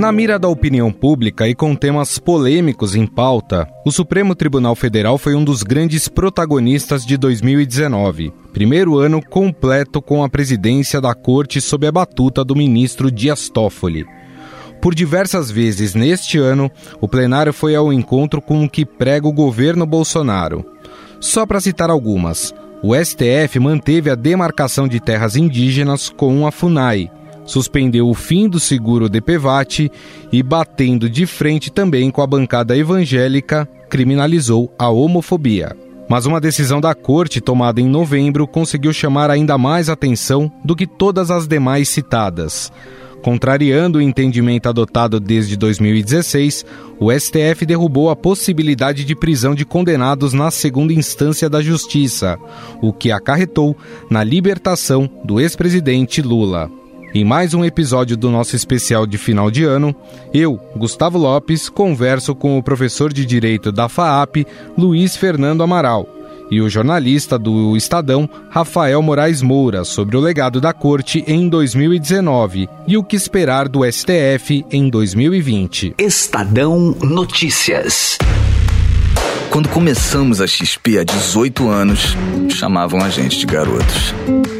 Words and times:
Na 0.00 0.10
mira 0.10 0.38
da 0.38 0.48
opinião 0.48 0.90
pública 0.90 1.46
e 1.46 1.54
com 1.54 1.76
temas 1.76 2.18
polêmicos 2.18 2.94
em 2.94 3.06
pauta, 3.06 3.68
o 3.84 3.92
Supremo 3.92 4.34
Tribunal 4.34 4.74
Federal 4.74 5.18
foi 5.18 5.34
um 5.34 5.44
dos 5.44 5.62
grandes 5.62 6.08
protagonistas 6.08 7.04
de 7.04 7.18
2019, 7.18 8.32
primeiro 8.50 8.96
ano 8.96 9.20
completo 9.22 10.00
com 10.00 10.24
a 10.24 10.28
presidência 10.30 11.02
da 11.02 11.14
corte 11.14 11.60
sob 11.60 11.86
a 11.86 11.92
batuta 11.92 12.42
do 12.42 12.56
ministro 12.56 13.10
Dias 13.10 13.50
Toffoli. 13.50 14.06
Por 14.80 14.94
diversas 14.94 15.50
vezes 15.50 15.94
neste 15.94 16.38
ano, 16.38 16.70
o 16.98 17.06
plenário 17.06 17.52
foi 17.52 17.76
ao 17.76 17.92
encontro 17.92 18.40
com 18.40 18.64
o 18.64 18.70
que 18.70 18.86
prega 18.86 19.28
o 19.28 19.32
governo 19.34 19.84
Bolsonaro. 19.84 20.64
Só 21.20 21.44
para 21.44 21.60
citar 21.60 21.90
algumas, 21.90 22.54
o 22.82 22.94
STF 22.96 23.58
manteve 23.60 24.08
a 24.08 24.14
demarcação 24.14 24.88
de 24.88 24.98
terras 24.98 25.36
indígenas 25.36 26.08
com 26.08 26.46
a 26.46 26.50
FUNAI, 26.50 27.10
suspendeu 27.50 28.08
o 28.08 28.14
fim 28.14 28.48
do 28.48 28.60
seguro 28.60 29.08
DPVAT 29.08 29.90
e, 30.32 30.42
batendo 30.42 31.10
de 31.10 31.26
frente 31.26 31.70
também 31.70 32.10
com 32.10 32.22
a 32.22 32.26
bancada 32.26 32.76
evangélica, 32.76 33.68
criminalizou 33.88 34.72
a 34.78 34.88
homofobia. 34.88 35.76
Mas 36.08 36.26
uma 36.26 36.40
decisão 36.40 36.80
da 36.80 36.94
corte 36.94 37.40
tomada 37.40 37.80
em 37.80 37.88
novembro 37.88 38.46
conseguiu 38.46 38.92
chamar 38.92 39.30
ainda 39.30 39.58
mais 39.58 39.88
atenção 39.88 40.50
do 40.64 40.76
que 40.76 40.86
todas 40.86 41.30
as 41.30 41.46
demais 41.46 41.88
citadas. 41.88 42.72
Contrariando 43.22 43.98
o 43.98 44.02
entendimento 44.02 44.68
adotado 44.68 45.20
desde 45.20 45.56
2016, 45.56 46.64
o 46.98 47.12
STF 47.12 47.66
derrubou 47.66 48.10
a 48.10 48.16
possibilidade 48.16 49.04
de 49.04 49.14
prisão 49.14 49.54
de 49.54 49.64
condenados 49.64 50.32
na 50.32 50.50
segunda 50.50 50.92
instância 50.92 51.50
da 51.50 51.60
Justiça, 51.60 52.38
o 52.80 52.92
que 52.92 53.12
acarretou 53.12 53.76
na 54.08 54.24
libertação 54.24 55.08
do 55.22 55.38
ex-presidente 55.38 56.22
Lula. 56.22 56.79
Em 57.12 57.24
mais 57.24 57.54
um 57.54 57.64
episódio 57.64 58.16
do 58.16 58.30
nosso 58.30 58.54
especial 58.54 59.04
de 59.04 59.18
final 59.18 59.50
de 59.50 59.64
ano, 59.64 59.94
eu, 60.32 60.60
Gustavo 60.76 61.18
Lopes, 61.18 61.68
converso 61.68 62.36
com 62.36 62.56
o 62.56 62.62
professor 62.62 63.12
de 63.12 63.26
Direito 63.26 63.72
da 63.72 63.88
FAAP, 63.88 64.46
Luiz 64.78 65.16
Fernando 65.16 65.64
Amaral, 65.64 66.08
e 66.52 66.60
o 66.60 66.68
jornalista 66.68 67.36
do 67.36 67.76
Estadão, 67.76 68.30
Rafael 68.48 69.02
Moraes 69.02 69.42
Moura, 69.42 69.82
sobre 69.82 70.16
o 70.16 70.20
legado 70.20 70.60
da 70.60 70.72
corte 70.72 71.24
em 71.26 71.48
2019 71.48 72.68
e 72.86 72.96
o 72.96 73.02
que 73.02 73.16
esperar 73.16 73.68
do 73.68 73.80
STF 73.90 74.64
em 74.70 74.88
2020. 74.88 75.96
Estadão 75.98 76.96
Notícias. 77.02 78.18
Quando 79.50 79.68
começamos 79.68 80.40
a 80.40 80.46
XP 80.46 80.98
há 81.00 81.02
18 81.02 81.68
anos, 81.68 82.16
chamavam 82.50 83.02
a 83.02 83.08
gente 83.08 83.36
de 83.36 83.46
garotos. 83.46 84.14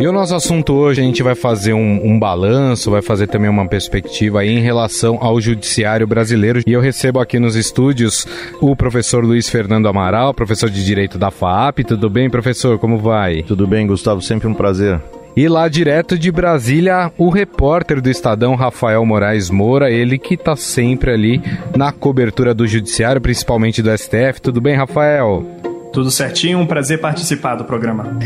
E 0.00 0.06
o 0.06 0.12
nosso 0.12 0.32
assunto 0.32 0.74
hoje, 0.74 1.00
a 1.00 1.04
gente 1.04 1.24
vai 1.24 1.34
fazer 1.34 1.72
um, 1.72 2.00
um, 2.04 2.20
balanço, 2.20 2.88
vai 2.88 3.02
fazer 3.02 3.26
também 3.26 3.50
uma 3.50 3.66
perspectiva 3.66 4.40
aí 4.40 4.48
em 4.48 4.60
relação 4.60 5.18
ao 5.20 5.40
judiciário 5.40 6.06
brasileiro. 6.06 6.60
E 6.64 6.72
eu 6.72 6.80
recebo 6.80 7.18
aqui 7.18 7.40
nos 7.40 7.56
estúdios 7.56 8.24
o 8.60 8.76
professor 8.76 9.24
Luiz 9.24 9.48
Fernando 9.48 9.88
Amaral, 9.88 10.32
professor 10.32 10.70
de 10.70 10.84
Direito 10.84 11.18
da 11.18 11.32
FAAP. 11.32 11.80
Tudo 11.80 12.08
bem, 12.08 12.30
professor? 12.30 12.78
Como 12.78 12.96
vai? 12.96 13.42
Tudo 13.42 13.66
bem, 13.66 13.88
Gustavo. 13.88 14.22
Sempre 14.22 14.46
um 14.46 14.54
prazer. 14.54 15.00
E 15.36 15.48
lá 15.48 15.66
direto 15.66 16.16
de 16.16 16.30
Brasília, 16.30 17.10
o 17.18 17.28
repórter 17.28 18.00
do 18.00 18.08
Estadão, 18.08 18.54
Rafael 18.54 19.04
Moraes 19.04 19.50
Moura, 19.50 19.90
ele 19.90 20.16
que 20.16 20.34
está 20.34 20.54
sempre 20.54 21.10
ali 21.10 21.42
na 21.76 21.90
cobertura 21.90 22.54
do 22.54 22.68
judiciário, 22.68 23.20
principalmente 23.20 23.82
do 23.82 23.90
STF. 23.96 24.40
Tudo 24.40 24.60
bem, 24.60 24.76
Rafael? 24.76 25.44
Tudo 25.92 26.10
certinho, 26.10 26.58
um 26.58 26.66
prazer 26.66 27.00
participar 27.00 27.56
do 27.56 27.64
programa. 27.64 28.16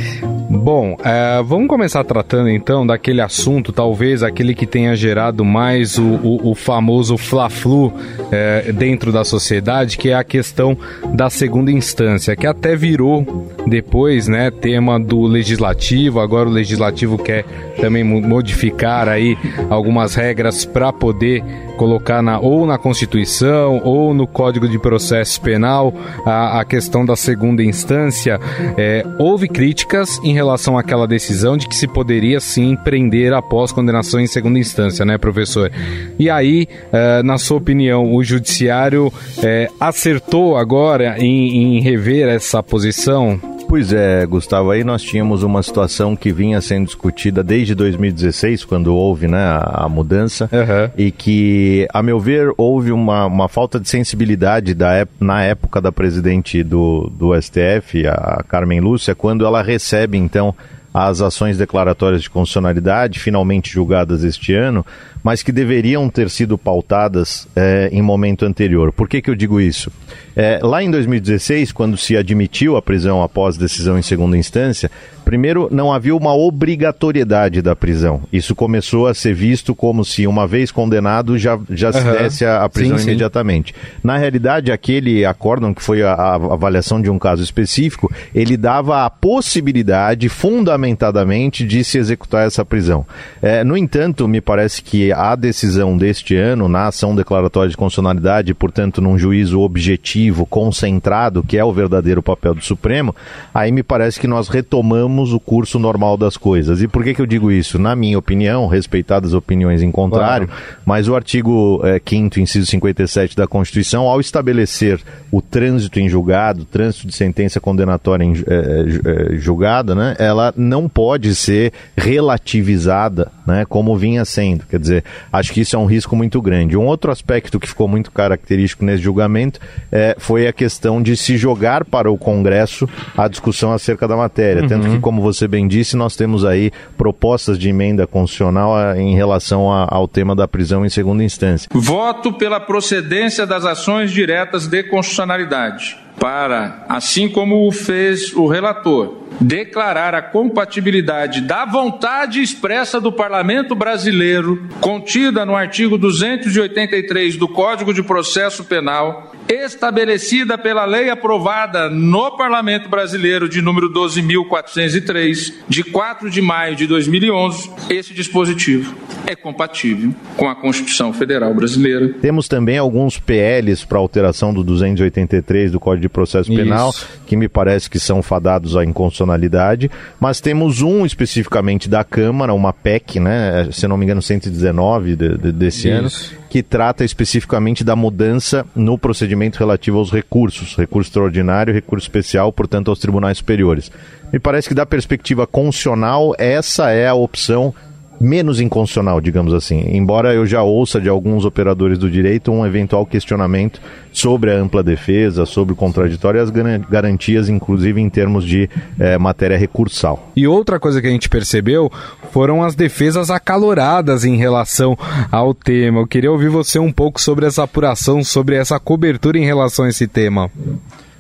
Bom, 0.63 0.97
é, 1.05 1.43
vamos 1.43 1.67
começar 1.67 2.05
tratando 2.05 2.49
então 2.49 2.87
daquele 2.87 3.21
assunto, 3.21 3.73
talvez 3.73 4.23
aquele 4.23 4.55
que 4.55 4.65
tenha 4.65 4.95
gerado 4.95 5.45
mais 5.45 5.99
o, 5.99 6.05
o, 6.05 6.51
o 6.53 6.55
famoso 6.55 7.19
fla-flu 7.19 7.93
é, 8.31 8.71
dentro 8.71 9.11
da 9.11 9.25
sociedade, 9.25 9.99
que 9.99 10.11
é 10.11 10.15
a 10.15 10.23
questão 10.23 10.79
da 11.15 11.29
segunda 11.29 11.73
instância, 11.73 12.37
que 12.37 12.47
até 12.47 12.77
virou 12.77 13.27
depois, 13.67 14.29
né, 14.29 14.53
tema 14.53 15.01
do 15.01 15.23
legislativo. 15.23 16.21
Agora 16.21 16.49
o 16.49 16.53
legislativo 16.53 17.19
quer 17.19 17.45
também 17.81 18.05
modificar 18.05 19.09
aí 19.09 19.37
algumas 19.69 20.15
regras 20.15 20.65
para 20.65 20.93
poder 20.93 21.43
colocar 21.77 22.23
na, 22.23 22.39
ou 22.39 22.65
na 22.69 22.79
Constituição 22.79 23.81
ou 23.83 24.15
no 24.15 24.29
Código 24.29 24.69
de 24.69 24.79
Processo 24.79 25.41
Penal 25.41 25.93
a, 26.25 26.61
a 26.61 26.65
questão 26.65 27.05
da 27.05 27.17
segunda 27.17 27.65
instância. 27.65 28.39
É, 28.77 29.05
houve 29.19 29.49
críticas 29.49 30.21
em 30.23 30.33
relação 30.33 30.52
àquela 30.77 31.07
decisão 31.07 31.57
de 31.57 31.69
que 31.69 31.77
se 31.77 31.87
poderia 31.87 32.41
sim 32.41 32.77
prender 32.77 33.33
após 33.33 33.73
condenação 33.73 34.21
em 34.21 34.27
segunda 34.27 34.59
instância, 34.59 35.05
né, 35.05 35.19
professor? 35.19 35.71
E 36.19 36.31
aí, 36.31 36.67
é, 36.93 37.23
na 37.23 37.39
sua 37.39 37.59
opinião, 37.59 38.15
o 38.15 38.23
Judiciário 38.23 39.13
é, 39.43 39.69
acertou 39.79 40.57
agora 40.57 41.17
em, 41.19 41.77
em 41.77 41.81
rever 41.81 42.29
essa 42.29 42.63
posição? 42.63 43.52
Pois 43.73 43.91
é, 43.91 44.27
Gustavo, 44.27 44.71
aí 44.71 44.85
nós 44.85 45.03
tínhamos 45.03 45.43
uma 45.43 45.63
situação 45.63 46.15
que 46.15 46.31
vinha 46.31 46.61
sendo 46.61 46.85
discutida 46.85 47.43
desde 47.43 47.75
2016, 47.75 48.67
quando 48.67 48.95
houve 48.95 49.27
né, 49.27 49.43
a, 49.43 49.85
a 49.85 49.89
mudança, 49.89 50.45
uhum. 50.53 50.91
e 50.95 51.11
que, 51.11 51.89
a 51.91 52.03
meu 52.03 52.21
ver, 52.21 52.53
houve 52.59 52.93
uma, 52.93 53.25
uma 53.25 53.49
falta 53.49 53.81
de 53.81 53.89
sensibilidade 53.89 54.75
da, 54.75 55.09
na 55.19 55.43
época 55.43 55.81
da 55.81 55.91
presidente 55.91 56.63
do, 56.63 57.11
do 57.17 57.35
STF, 57.41 58.07
a 58.07 58.45
Carmen 58.47 58.79
Lúcia, 58.79 59.15
quando 59.15 59.47
ela 59.47 59.63
recebe, 59.63 60.19
então, 60.19 60.55
as 60.93 61.23
ações 61.23 61.57
declaratórias 61.57 62.21
de 62.21 62.29
constitucionalidade, 62.29 63.21
finalmente 63.21 63.73
julgadas 63.73 64.23
este 64.23 64.53
ano, 64.53 64.85
mas 65.23 65.43
que 65.43 65.53
deveriam 65.53 66.09
ter 66.09 66.29
sido 66.29 66.59
pautadas 66.59 67.47
é, 67.55 67.89
em 67.93 68.03
momento 68.03 68.45
anterior. 68.45 68.93
Por 68.93 69.09
que, 69.09 69.23
que 69.23 69.31
eu 69.31 69.35
digo 69.35 69.61
isso? 69.61 69.91
É, 70.35 70.59
lá 70.63 70.83
em 70.83 70.91
2016, 70.91 71.73
quando 71.73 71.97
se 71.97 72.17
admitiu 72.17 72.77
a 72.77 72.83
prisão 72.83 73.23
após 73.23 73.57
decisão 73.57 73.99
em 73.99 74.03
segunda 74.03 74.37
instância, 74.37 74.91
primeiro 75.25 75.69
não 75.71 75.93
havia 75.93 76.17
uma 76.17 76.35
obrigatoriedade 76.35 77.61
da 77.61 77.77
prisão. 77.77 78.23
Isso 78.33 78.55
começou 78.55 79.07
a 79.07 79.15
ser 79.15 79.35
visto 79.35 79.75
como 79.75 80.05
se, 80.05 80.27
uma 80.27 80.47
vez 80.47 80.71
condenado, 80.71 81.39
já, 81.39 81.59
já 81.71 81.89
uhum. 81.89 81.93
se 81.93 82.13
desse 82.13 82.45
a, 82.45 82.65
a 82.65 82.69
prisão 82.69 82.99
sim, 82.99 83.05
imediatamente. 83.05 83.75
Sim. 83.75 84.01
Na 84.03 84.17
realidade, 84.17 84.73
aquele 84.73 85.25
acórdão, 85.25 85.75
que 85.75 85.83
foi 85.83 86.03
a, 86.03 86.13
a, 86.13 86.35
avaliação 86.35 87.01
de 87.01 87.11
um 87.11 87.19
caso 87.19 87.43
específico, 87.43 88.11
ele 88.35 88.57
dava 88.57 89.05
a 89.05 89.11
possibilidade, 89.11 90.29
fundamentadamente, 90.29 91.65
de 91.65 91.85
se 91.85 91.99
executar 91.99 92.47
essa 92.47 92.65
prisão. 92.65 93.07
É, 93.41 93.63
no 93.63 93.77
entanto, 93.77 94.27
me 94.27 94.41
parece 94.41 94.83
que 94.83 95.12
a 95.13 95.35
decisão 95.37 95.97
deste 95.97 96.37
ano, 96.37 96.69
na 96.69 96.89
ação 96.89 97.15
declaratória 97.15 97.71
de 97.71 97.77
constitucionalidade, 97.77 98.55
portanto, 98.55 99.01
num 99.01 99.19
juízo 99.19 99.61
objetivo, 99.61 100.47
concentrado, 100.47 101.43
que 101.43 101.59
é 101.59 101.65
o 101.65 101.73
verdadeiro 101.73 102.23
papel 102.23 102.55
do 102.55 102.65
Supremo, 102.65 103.15
aí 103.53 103.71
me 103.71 103.83
parece 103.83 104.19
que 104.19 104.27
nós 104.27 104.49
retomamos 104.49 105.33
o 105.33 105.41
curso 105.41 105.79
normal 105.79 106.17
das 106.17 106.37
coisas. 106.37 106.83
E 106.83 106.89
por 106.89 107.05
que, 107.05 107.15
que 107.15 107.23
eu 107.23 107.27
digo 107.27 107.51
isso? 107.51 107.79
Na 107.79 107.95
minha 107.95 108.19
opinião, 108.19 108.67
respeitadas 108.67 109.35
opiniões 109.35 109.83
em 109.83 109.91
contrário, 109.91 110.49
claro. 110.49 110.63
mas 110.85 111.09
o 111.09 111.15
artigo 111.15 111.81
é, 111.85 112.01
5 112.05 112.41
inciso 112.41 112.67
57 112.67 113.37
da 113.37 113.47
Constituição, 113.47 114.09
ao 114.09 114.21
estabelecer 114.21 115.01
o 115.31 115.41
trânsito 115.41 115.99
em 115.99 116.09
julgado, 116.09 116.65
trânsito 116.65 117.07
de 117.07 117.15
sentença 117.15 117.61
condenatória 117.61 118.25
em 118.25 118.33
é, 118.47 119.33
é, 119.33 119.37
julgada, 119.37 119.95
né, 119.95 120.15
ela 120.19 120.53
não 120.57 120.89
pode 120.89 121.35
ser 121.35 121.73
relativizada, 121.97 123.31
né, 123.47 123.65
como 123.69 123.97
vinha 123.97 124.25
sendo. 124.25 124.65
Quer 124.67 124.79
dizer, 124.79 125.02
acho 125.33 125.53
que 125.53 125.61
isso 125.61 125.77
é 125.77 125.79
um 125.79 125.87
risco 125.87 126.15
muito 126.17 126.41
grande. 126.41 126.77
Um 126.77 126.87
outro 126.87 127.11
aspecto 127.11 127.59
que 127.59 127.69
ficou 127.69 127.89
muito 127.89 128.11
característico 128.11 128.85
nesse 128.85 129.03
julgamento 129.03 129.61
é, 129.91 130.15
foi 130.19 130.47
a 130.47 130.53
questão 130.53 131.03
de 131.03 131.17
se 131.17 131.37
jogar 131.37 131.85
para 131.85 132.11
o 132.11 132.19
Congresso 132.19 132.89
a 133.17 133.29
discussão 133.29 133.73
acerca 133.73 134.07
da 134.07 134.17
matéria. 134.17 134.63
Uhum. 134.63 134.69
Tanto 134.69 134.89
que, 134.89 134.99
como 134.99 135.21
você 135.23 135.47
bem 135.47 135.67
disse, 135.67 135.97
nós 135.97 136.17
temos 136.17 136.45
aí 136.45 136.71
propostas 136.97 137.59
de 137.59 137.69
emenda 137.69 138.07
constitucional 138.07 138.77
a, 138.77 138.99
em 138.99 139.15
relação 139.15 139.73
a, 139.73 139.87
ao 139.89 140.09
tema 140.09 140.35
da 140.35 140.49
prisão 140.49 140.85
em 140.85 140.89
segunda 140.89 141.23
instância. 141.23 141.69
Voto 141.73 142.33
pela 142.33 142.61
procedência 142.61 143.47
das 143.47 143.65
ações 143.65 144.11
diretas 144.11 144.67
de 144.67 144.83
constitucionalidade 144.85 146.02
para, 146.19 146.85
assim 146.89 147.29
como 147.29 147.67
o 147.67 147.73
fez 147.73 148.33
o 148.33 148.47
relator, 148.47 149.23
declarar 149.41 150.15
a 150.15 150.23
compatibilidade 150.23 151.41
da 151.41 151.65
vontade 151.65 152.41
expressa 152.41 153.01
do 153.01 153.13
Parlamento 153.13 153.75
brasileiro, 153.75 154.69
contida 154.81 155.45
no 155.45 155.57
artigo 155.57 155.99
283 155.99 157.37
do 157.37 157.49
Código 157.49 157.93
de 157.93 158.03
Processo 158.03 158.65
Penal, 158.65 159.33
estabelecida 159.49 160.57
pela 160.57 160.85
lei 160.85 161.11
aprovada 161.11 161.89
no 161.91 162.37
Parlamento 162.37 162.89
Brasileiro 162.89 163.49
de 163.49 163.61
número 163.61 163.93
12.403, 163.93 165.55
de 165.69 165.83
4 165.83 166.31
de 166.31 166.41
maio 166.41 166.77
de 166.77 166.87
2011, 166.87 167.71
esse 167.91 168.15
dispositivo 168.15 168.95
é 169.27 169.35
compatível 169.35 170.15
com 170.37 170.49
a 170.49 170.55
Constituição 170.55 171.13
Federal 171.13 171.55
Brasileira. 171.55 172.09
Temos 172.21 172.49
também 172.49 172.79
alguns 172.79 173.19
PLs 173.19 173.85
para 173.85 173.99
alteração 173.99 174.53
do 174.53 174.65
283 174.65 175.73
do 175.73 175.81
Código 175.81 176.02
de 176.03 176.09
Processo 176.09 176.55
Penal, 176.55 176.91
Isso. 176.91 177.09
que 177.27 177.37
me 177.37 177.49
parece 177.49 177.89
que 177.89 177.99
são 177.99 178.23
fadados 178.23 178.77
à 178.77 178.85
inconstitucionalidade, 178.85 179.91
mas 180.21 180.41
temos 180.41 180.83
um 180.83 181.07
especificamente 181.07 181.89
da 181.89 182.05
Câmara, 182.05 182.53
uma 182.53 182.73
PEC, 182.73 183.19
né, 183.19 183.69
se 183.73 183.89
não 183.89 183.97
me 183.97 184.05
engano 184.05 184.21
119 184.21 185.17
de, 185.17 185.39
de, 185.39 185.53
desse 185.53 185.89
Isso. 185.89 186.33
ano, 186.35 186.43
que 186.51 186.63
trata 186.63 187.05
especificamente 187.05 187.83
da 187.83 187.97
mudança 187.97 188.67
no 188.77 188.99
procedimento 188.99 189.59
relativo 189.59 189.99
aos 189.99 190.13
recursos, 190.13 190.77
recurso 190.77 191.09
extraordinário, 191.09 191.73
recurso 191.73 192.05
especial, 192.05 192.53
portanto, 192.53 192.91
aos 192.91 192.99
tribunais 192.99 193.39
superiores. 193.39 193.91
Me 194.33 194.39
parece 194.39 194.69
que, 194.69 194.75
da 194.75 194.85
perspectiva 194.85 195.47
constitucional, 195.47 196.35
essa 196.39 196.91
é 196.91 197.07
a 197.07 197.15
opção 197.15 197.75
menos 198.23 198.61
inconstitucional, 198.61 199.21
digamos 199.21 199.53
assim. 199.53 199.85
Embora 199.89 200.33
eu 200.33 200.47
já 200.47 200.63
ouça 200.63 201.01
de 201.01 201.09
alguns 201.09 201.45
operadores 201.45 201.99
do 201.99 202.09
direito 202.09 202.53
um 202.53 202.65
eventual 202.65 203.05
questionamento 203.05 203.81
sobre 204.13 204.51
a 204.51 204.55
ampla 204.55 204.83
defesa, 204.83 205.45
sobre 205.45 205.73
o 205.73 205.77
contraditório 205.77 206.39
e 206.39 206.43
as 206.43 206.51
garantias, 206.89 207.49
inclusive 207.49 208.01
em 208.01 208.09
termos 208.09 208.45
de 208.45 208.71
eh, 208.99 209.19
matéria 209.19 209.57
recursal. 209.57 210.31
E 210.37 210.47
outra 210.47 210.79
coisa 210.79 211.01
que 211.01 211.07
a 211.07 211.11
gente 211.11 211.29
percebeu 211.29 211.91
foram 212.31 212.63
as 212.63 212.75
defesas 212.75 213.31
acaloradas 213.31 214.25
em 214.25 214.37
relação 214.37 214.97
ao 215.31 215.53
tema. 215.53 216.01
Eu 216.01 216.07
queria 216.07 216.31
ouvir 216.31 216.49
você 216.49 216.79
um 216.79 216.93
pouco 216.93 217.21
sobre 217.21 217.47
essa 217.47 217.65
apuração, 217.65 218.23
sobre 218.23 218.57
essa 218.57 218.79
cobertura 218.79 219.39
em 219.39 219.45
relação 219.45 219.85
a 219.85 219.89
esse 219.89 220.07
tema. 220.07 220.51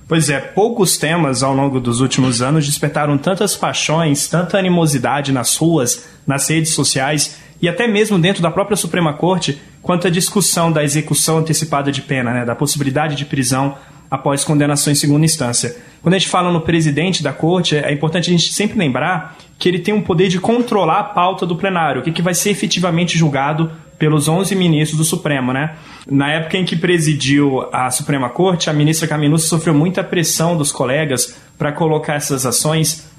Pois 0.08 0.28
é, 0.28 0.40
poucos 0.40 0.96
temas 0.99 1.43
ao 1.43 1.54
longo 1.54 1.81
dos 1.81 2.00
últimos 2.00 2.43
anos 2.43 2.66
despertaram 2.66 3.16
tantas 3.16 3.56
paixões, 3.56 4.28
tanta 4.28 4.58
animosidade 4.58 5.32
nas 5.32 5.56
ruas, 5.56 6.08
nas 6.26 6.49
redes 6.49 6.72
sociais 6.72 7.38
e 7.60 7.69
até 7.69 7.87
mesmo 7.87 8.19
dentro 8.19 8.43
da 8.43 8.50
própria 8.50 8.76
Suprema 8.76 9.14
Corte, 9.14 9.60
quanto 9.81 10.06
a 10.06 10.10
discussão 10.10 10.70
da 10.70 10.82
execução 10.82 11.38
antecipada 11.38 11.93
de 11.93 12.02
pena, 12.02 12.32
né, 12.32 12.44
da 12.44 12.56
possibilidade 12.56 13.14
de 13.14 13.25
prisão 13.25 13.76
após 14.10 14.44
condenação 14.44 14.93
em 14.93 14.96
segunda 14.96 15.25
instância. 15.25 15.75
Quando 16.02 16.14
a 16.14 16.19
gente 16.19 16.28
fala 16.28 16.52
no 16.52 16.60
presidente 16.60 17.22
da 17.22 17.32
corte, 17.32 17.76
é 17.76 17.90
importante 17.90 18.28
a 18.28 18.32
gente 18.32 18.52
sempre 18.52 18.78
lembrar 18.78 19.37
que 19.58 19.69
ele 19.69 19.78
tem 19.78 19.94
um 19.94 20.02
poder 20.02 20.28
de 20.28 20.38
controlar 20.38 20.98
a 20.98 21.05
pauta 21.05 21.46
do 21.46 21.56
plenário, 21.56 22.00
o 22.00 22.05
que, 22.05 22.12
que 22.12 22.20
vai 22.20 22.34
ser 22.34 22.50
efetivamente 22.50 23.16
julgado 23.16 23.70
pelos 23.99 24.29
11 24.29 24.55
ministros 24.55 24.99
do 24.99 25.05
Supremo, 25.05 25.53
né? 25.53 25.77
Na 26.11 26.33
época 26.33 26.59
em 26.59 26.65
que 26.65 26.77
presidiu 26.77 27.69
a 27.73 27.91
Suprema 27.91 28.29
Corte, 28.29 28.69
a 28.69 28.73
ministra 28.73 29.06
Caminucci 29.06 29.47
sofreu 29.47 29.75
muita 29.75 30.03
pressão 30.03 30.56
dos 30.56 30.73
colegas 30.73 31.37
para 31.56 31.73
colocar 31.73 32.15
essas 32.15 32.44
ações 32.44 33.11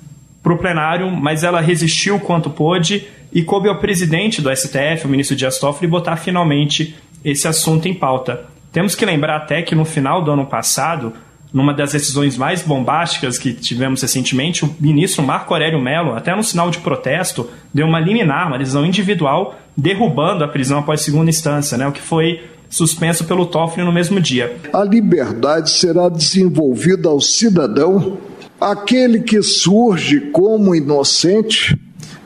para 0.42 0.54
o 0.54 0.58
plenário, 0.58 1.10
mas 1.10 1.44
ela 1.44 1.62
resistiu 1.62 2.20
quanto 2.20 2.50
pôde 2.50 3.08
e 3.31 3.42
coube 3.42 3.70
ao 3.70 3.80
presidente 3.80 4.42
do 4.42 4.54
STF, 4.54 5.06
o 5.06 5.10
ministro 5.10 5.36
Dias 5.36 5.58
Toffoli, 5.58 5.90
botar 5.90 6.18
finalmente 6.18 6.96
esse 7.24 7.48
assunto 7.48 7.88
em 7.88 7.94
pauta. 7.94 8.46
Temos 8.72 8.94
que 8.94 9.06
lembrar 9.06 9.38
até 9.38 9.62
que 9.62 9.74
no 9.74 9.86
final 9.86 10.22
do 10.22 10.31
ano 10.31 10.46
passado, 10.46 11.14
numa 11.53 11.73
das 11.73 11.91
decisões 11.91 12.35
mais 12.35 12.63
bombásticas 12.63 13.38
que 13.38 13.53
tivemos 13.53 14.01
recentemente, 14.01 14.65
o 14.65 14.75
ministro 14.79 15.23
Marco 15.23 15.53
Aurélio 15.53 15.79
Mello, 15.79 16.15
até 16.15 16.35
no 16.35 16.44
sinal 16.44 16.71
de 16.71 16.79
protesto, 16.79 17.50
deu 17.73 17.85
uma 17.85 18.00
liminar, 18.00 18.47
uma 18.47 18.57
decisão 18.57 18.85
individual, 18.85 19.55
derrubando 19.77 20.44
a 20.44 20.47
prisão 20.47 20.79
após 20.79 21.01
segunda 21.01 21.29
instância, 21.29 21.77
né, 21.77 21.88
o 21.88 21.91
que 21.91 22.01
foi 22.01 22.44
suspenso 22.69 23.25
pelo 23.25 23.45
Toffoli 23.45 23.85
no 23.85 23.91
mesmo 23.91 24.19
dia. 24.19 24.57
A 24.73 24.83
liberdade 24.83 25.69
será 25.69 26.09
desenvolvida 26.09 27.07
ao 27.07 27.21
cidadão 27.21 28.17
Aquele 28.63 29.19
que 29.19 29.41
surge 29.41 30.21
como 30.31 30.73
inocente, 30.73 31.77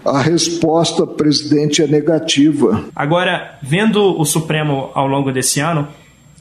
a 0.05 0.21
resposta, 0.21 1.07
presidente, 1.07 1.81
é 1.81 1.87
negativa. 1.87 2.85
Agora, 2.95 3.57
vendo 3.63 3.99
o 4.19 4.23
Supremo 4.23 4.91
ao 4.93 5.07
longo 5.07 5.31
desse 5.31 5.59
ano, 5.59 5.87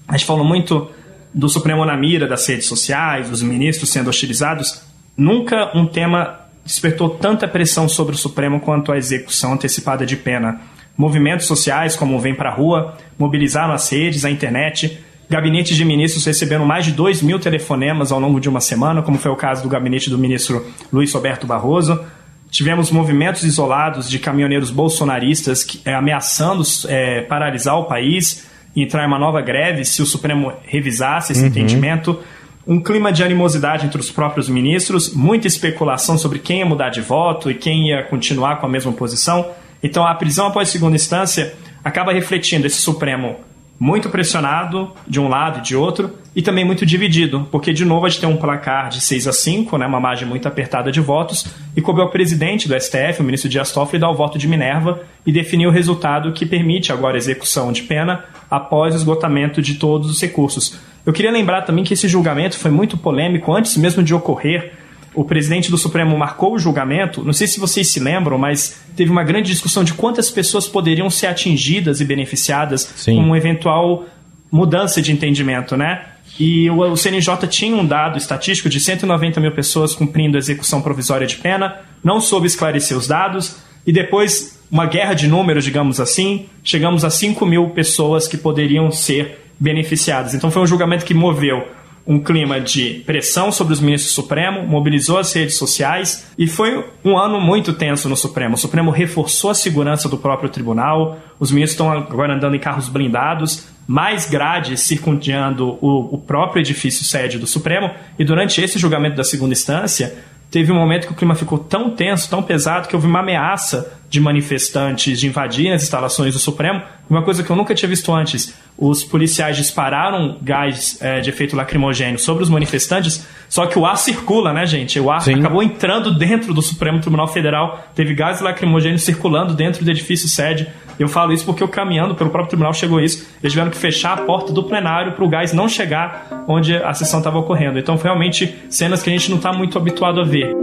a 0.06 0.14
gente 0.14 0.26
falou 0.26 0.44
muito 0.44 0.88
do 1.36 1.50
Supremo 1.50 1.84
na 1.84 1.94
mira 1.94 2.26
das 2.26 2.46
redes 2.46 2.64
sociais, 2.64 3.28
dos 3.28 3.42
ministros 3.42 3.90
sendo 3.90 4.08
hostilizados. 4.08 4.80
Nunca 5.14 5.70
um 5.76 5.84
tema 5.84 6.40
despertou 6.64 7.10
tanta 7.10 7.46
pressão 7.46 7.86
sobre 7.90 8.14
o 8.14 8.18
Supremo 8.18 8.58
quanto 8.58 8.90
a 8.90 8.96
execução 8.96 9.52
antecipada 9.52 10.06
de 10.06 10.16
pena. 10.16 10.62
Movimentos 10.96 11.46
sociais, 11.46 11.94
como 11.94 12.18
Vem 12.18 12.34
Pra 12.34 12.50
Rua, 12.50 12.96
mobilizaram 13.18 13.74
as 13.74 13.86
redes, 13.92 14.24
a 14.24 14.30
internet, 14.30 14.98
gabinetes 15.28 15.76
de 15.76 15.84
ministros 15.84 16.24
recebendo 16.24 16.64
mais 16.64 16.86
de 16.86 16.92
2 16.92 17.20
mil 17.20 17.38
telefonemas 17.38 18.10
ao 18.10 18.18
longo 18.18 18.40
de 18.40 18.48
uma 18.48 18.62
semana, 18.62 19.02
como 19.02 19.18
foi 19.18 19.30
o 19.30 19.36
caso 19.36 19.62
do 19.62 19.68
gabinete 19.68 20.08
do 20.08 20.18
ministro 20.18 20.66
Luiz 20.90 21.12
Roberto 21.12 21.46
Barroso. 21.46 22.02
Tivemos 22.50 22.90
movimentos 22.90 23.42
isolados 23.42 24.08
de 24.08 24.18
caminhoneiros 24.18 24.70
bolsonaristas 24.70 25.62
que, 25.62 25.82
é, 25.84 25.92
ameaçando 25.94 26.62
é, 26.88 27.20
paralisar 27.20 27.78
o 27.78 27.84
país 27.84 28.55
e 28.76 28.82
entrar 28.82 29.02
em 29.02 29.06
uma 29.06 29.18
nova 29.18 29.40
greve 29.40 29.84
se 29.86 30.02
o 30.02 30.06
Supremo 30.06 30.52
revisasse 30.64 31.32
esse 31.32 31.40
uhum. 31.40 31.48
entendimento. 31.48 32.20
Um 32.66 32.78
clima 32.78 33.10
de 33.10 33.24
animosidade 33.24 33.86
entre 33.86 33.98
os 33.98 34.10
próprios 34.10 34.48
ministros, 34.48 35.14
muita 35.14 35.46
especulação 35.46 36.18
sobre 36.18 36.38
quem 36.38 36.58
ia 36.58 36.66
mudar 36.66 36.90
de 36.90 37.00
voto 37.00 37.50
e 37.50 37.54
quem 37.54 37.88
ia 37.88 38.02
continuar 38.02 38.56
com 38.56 38.66
a 38.66 38.68
mesma 38.68 38.92
posição. 38.92 39.48
Então, 39.82 40.06
a 40.06 40.14
prisão 40.14 40.48
após 40.48 40.68
segunda 40.68 40.96
instância 40.96 41.54
acaba 41.82 42.12
refletindo 42.12 42.66
esse 42.66 42.82
Supremo 42.82 43.36
muito 43.78 44.08
pressionado 44.08 44.92
de 45.06 45.20
um 45.20 45.28
lado 45.28 45.58
e 45.58 45.62
de 45.62 45.76
outro 45.76 46.12
e 46.34 46.42
também 46.42 46.64
muito 46.64 46.84
dividido, 46.84 47.48
porque 47.50 47.72
de 47.72 47.84
novo 47.84 48.06
a 48.06 48.08
gente 48.08 48.20
tem 48.20 48.28
um 48.28 48.36
placar 48.36 48.88
de 48.88 49.00
6 49.00 49.26
a 49.26 49.32
5, 49.32 49.78
né, 49.78 49.86
uma 49.86 50.00
margem 50.00 50.28
muito 50.28 50.46
apertada 50.46 50.92
de 50.92 51.00
votos, 51.00 51.46
e 51.74 51.80
coube 51.80 52.00
ao 52.00 52.10
presidente 52.10 52.68
do 52.68 52.78
STF, 52.78 53.20
o 53.20 53.24
ministro 53.24 53.48
Dias 53.48 53.72
Toffoli, 53.72 53.98
dar 53.98 54.10
o 54.10 54.14
voto 54.14 54.38
de 54.38 54.46
Minerva 54.46 55.00
e 55.26 55.32
definir 55.32 55.66
o 55.66 55.70
resultado 55.70 56.32
que 56.32 56.44
permite 56.44 56.92
agora 56.92 57.16
a 57.16 57.18
execução 57.18 57.72
de 57.72 57.82
pena 57.82 58.24
após 58.50 58.94
o 58.94 58.98
esgotamento 58.98 59.62
de 59.62 59.74
todos 59.74 60.10
os 60.10 60.20
recursos. 60.20 60.78
Eu 61.04 61.12
queria 61.12 61.30
lembrar 61.30 61.62
também 61.62 61.84
que 61.84 61.94
esse 61.94 62.08
julgamento 62.08 62.58
foi 62.58 62.70
muito 62.70 62.96
polêmico 62.96 63.52
antes 63.54 63.76
mesmo 63.76 64.02
de 64.02 64.14
ocorrer 64.14 64.72
o 65.16 65.24
presidente 65.24 65.70
do 65.70 65.78
Supremo 65.78 66.16
marcou 66.16 66.54
o 66.54 66.58
julgamento. 66.58 67.24
Não 67.24 67.32
sei 67.32 67.46
se 67.46 67.58
vocês 67.58 67.90
se 67.90 67.98
lembram, 67.98 68.36
mas 68.36 68.80
teve 68.94 69.10
uma 69.10 69.24
grande 69.24 69.50
discussão 69.50 69.82
de 69.82 69.94
quantas 69.94 70.30
pessoas 70.30 70.68
poderiam 70.68 71.08
ser 71.08 71.26
atingidas 71.26 72.00
e 72.02 72.04
beneficiadas 72.04 72.82
Sim. 72.94 73.16
com 73.16 73.22
uma 73.22 73.38
eventual 73.38 74.04
mudança 74.52 75.00
de 75.00 75.10
entendimento, 75.10 75.76
né? 75.76 76.04
E 76.38 76.68
o, 76.68 76.94
CNJ 76.96 77.46
tinha 77.48 77.74
um 77.74 77.86
dado 77.86 78.18
estatístico 78.18 78.68
de 78.68 78.78
190 78.78 79.40
mil 79.40 79.52
pessoas 79.52 79.94
cumprindo 79.94 80.36
a 80.36 80.38
execução 80.38 80.82
provisória 80.82 81.26
de 81.26 81.36
pena, 81.36 81.80
não 82.04 82.20
soube 82.20 82.46
esclarecer 82.46 82.96
os 82.96 83.08
dados, 83.08 83.56
e 83.86 83.92
depois, 83.92 84.60
uma 84.70 84.84
guerra 84.84 85.14
de 85.14 85.26
números, 85.26 85.64
digamos 85.64 85.98
assim, 85.98 86.46
chegamos 86.62 87.04
a 87.04 87.10
5 87.10 87.46
mil 87.46 87.70
pessoas 87.70 88.28
que 88.28 88.36
poderiam 88.36 88.90
ser 88.90 89.46
beneficiadas. 89.58 90.34
Então 90.34 90.50
foi 90.50 90.60
um 90.60 90.66
julgamento 90.66 91.06
que 91.06 91.14
moveu 91.14 91.66
um 92.06 92.20
clima 92.20 92.60
de 92.60 93.02
pressão 93.04 93.50
sobre 93.50 93.72
os 93.72 93.80
ministros 93.80 94.12
do 94.12 94.22
Supremo, 94.22 94.64
mobilizou 94.64 95.18
as 95.18 95.32
redes 95.32 95.56
sociais 95.56 96.28
e 96.38 96.46
foi 96.46 96.84
um 97.04 97.18
ano 97.18 97.40
muito 97.40 97.72
tenso 97.72 98.08
no 98.08 98.16
Supremo. 98.16 98.54
O 98.54 98.58
Supremo 98.58 98.92
reforçou 98.92 99.50
a 99.50 99.54
segurança 99.54 100.08
do 100.08 100.16
próprio 100.16 100.48
tribunal, 100.48 101.18
os 101.40 101.50
ministros 101.50 101.72
estão 101.72 101.90
agora 101.90 102.34
andando 102.34 102.54
em 102.54 102.60
carros 102.60 102.88
blindados, 102.88 103.66
mais 103.88 104.28
grades 104.28 104.80
circundando 104.80 105.78
o, 105.80 106.14
o 106.14 106.18
próprio 106.18 106.60
edifício 106.60 107.04
sede 107.04 107.38
do 107.38 107.46
Supremo, 107.46 107.90
e 108.18 108.24
durante 108.24 108.60
esse 108.60 108.78
julgamento 108.78 109.16
da 109.16 109.24
segunda 109.24 109.52
instância, 109.52 110.16
teve 110.48 110.70
um 110.70 110.76
momento 110.76 111.08
que 111.08 111.12
o 111.12 111.16
clima 111.16 111.34
ficou 111.34 111.58
tão 111.58 111.90
tenso, 111.90 112.30
tão 112.30 112.42
pesado, 112.42 112.88
que 112.88 112.94
houve 112.94 113.08
uma 113.08 113.20
ameaça 113.20 113.92
de 114.08 114.20
manifestantes 114.20 115.18
de 115.18 115.26
invadir 115.26 115.72
as 115.72 115.82
instalações 115.82 116.34
do 116.34 116.40
Supremo, 116.40 116.82
uma 117.10 117.22
coisa 117.22 117.42
que 117.42 117.50
eu 117.50 117.56
nunca 117.56 117.74
tinha 117.74 117.88
visto 117.88 118.12
antes. 118.12 118.54
Os 118.78 119.02
policiais 119.02 119.56
dispararam 119.56 120.36
gás 120.42 120.98
é, 121.00 121.20
de 121.20 121.30
efeito 121.30 121.56
lacrimogênio 121.56 122.18
sobre 122.18 122.42
os 122.42 122.50
manifestantes, 122.50 123.26
só 123.48 123.66
que 123.66 123.78
o 123.78 123.86
ar 123.86 123.96
circula, 123.96 124.52
né, 124.52 124.66
gente? 124.66 125.00
O 125.00 125.10
ar 125.10 125.22
Sim. 125.22 125.34
acabou 125.34 125.62
entrando 125.62 126.12
dentro 126.12 126.52
do 126.52 126.60
Supremo 126.60 127.00
Tribunal 127.00 127.28
Federal, 127.28 127.86
teve 127.94 128.14
gás 128.14 128.40
lacrimogênio 128.40 128.98
circulando 128.98 129.54
dentro 129.54 129.84
do 129.84 129.90
edifício 129.90 130.28
sede. 130.28 130.68
Eu 130.98 131.08
falo 131.08 131.32
isso 131.32 131.44
porque 131.44 131.62
eu 131.62 131.68
caminhando 131.68 132.14
pelo 132.14 132.30
próprio 132.30 132.50
tribunal 132.50 132.72
chegou 132.72 133.00
isso. 133.00 133.26
Eles 133.42 133.52
tiveram 133.52 133.70
que 133.70 133.76
fechar 133.76 134.18
a 134.18 134.22
porta 134.22 134.52
do 134.52 134.62
plenário 134.62 135.12
para 135.12 135.24
o 135.24 135.28
gás 135.28 135.52
não 135.52 135.68
chegar 135.68 136.44
onde 136.48 136.76
a 136.76 136.92
sessão 136.94 137.20
estava 137.20 137.38
ocorrendo. 137.38 137.78
Então, 137.78 137.98
foi 137.98 138.10
realmente 138.10 138.54
cenas 138.68 139.02
que 139.02 139.10
a 139.10 139.12
gente 139.12 139.30
não 139.30 139.36
está 139.36 139.52
muito 139.52 139.76
habituado 139.76 140.20
a 140.20 140.24
ver. 140.24 140.54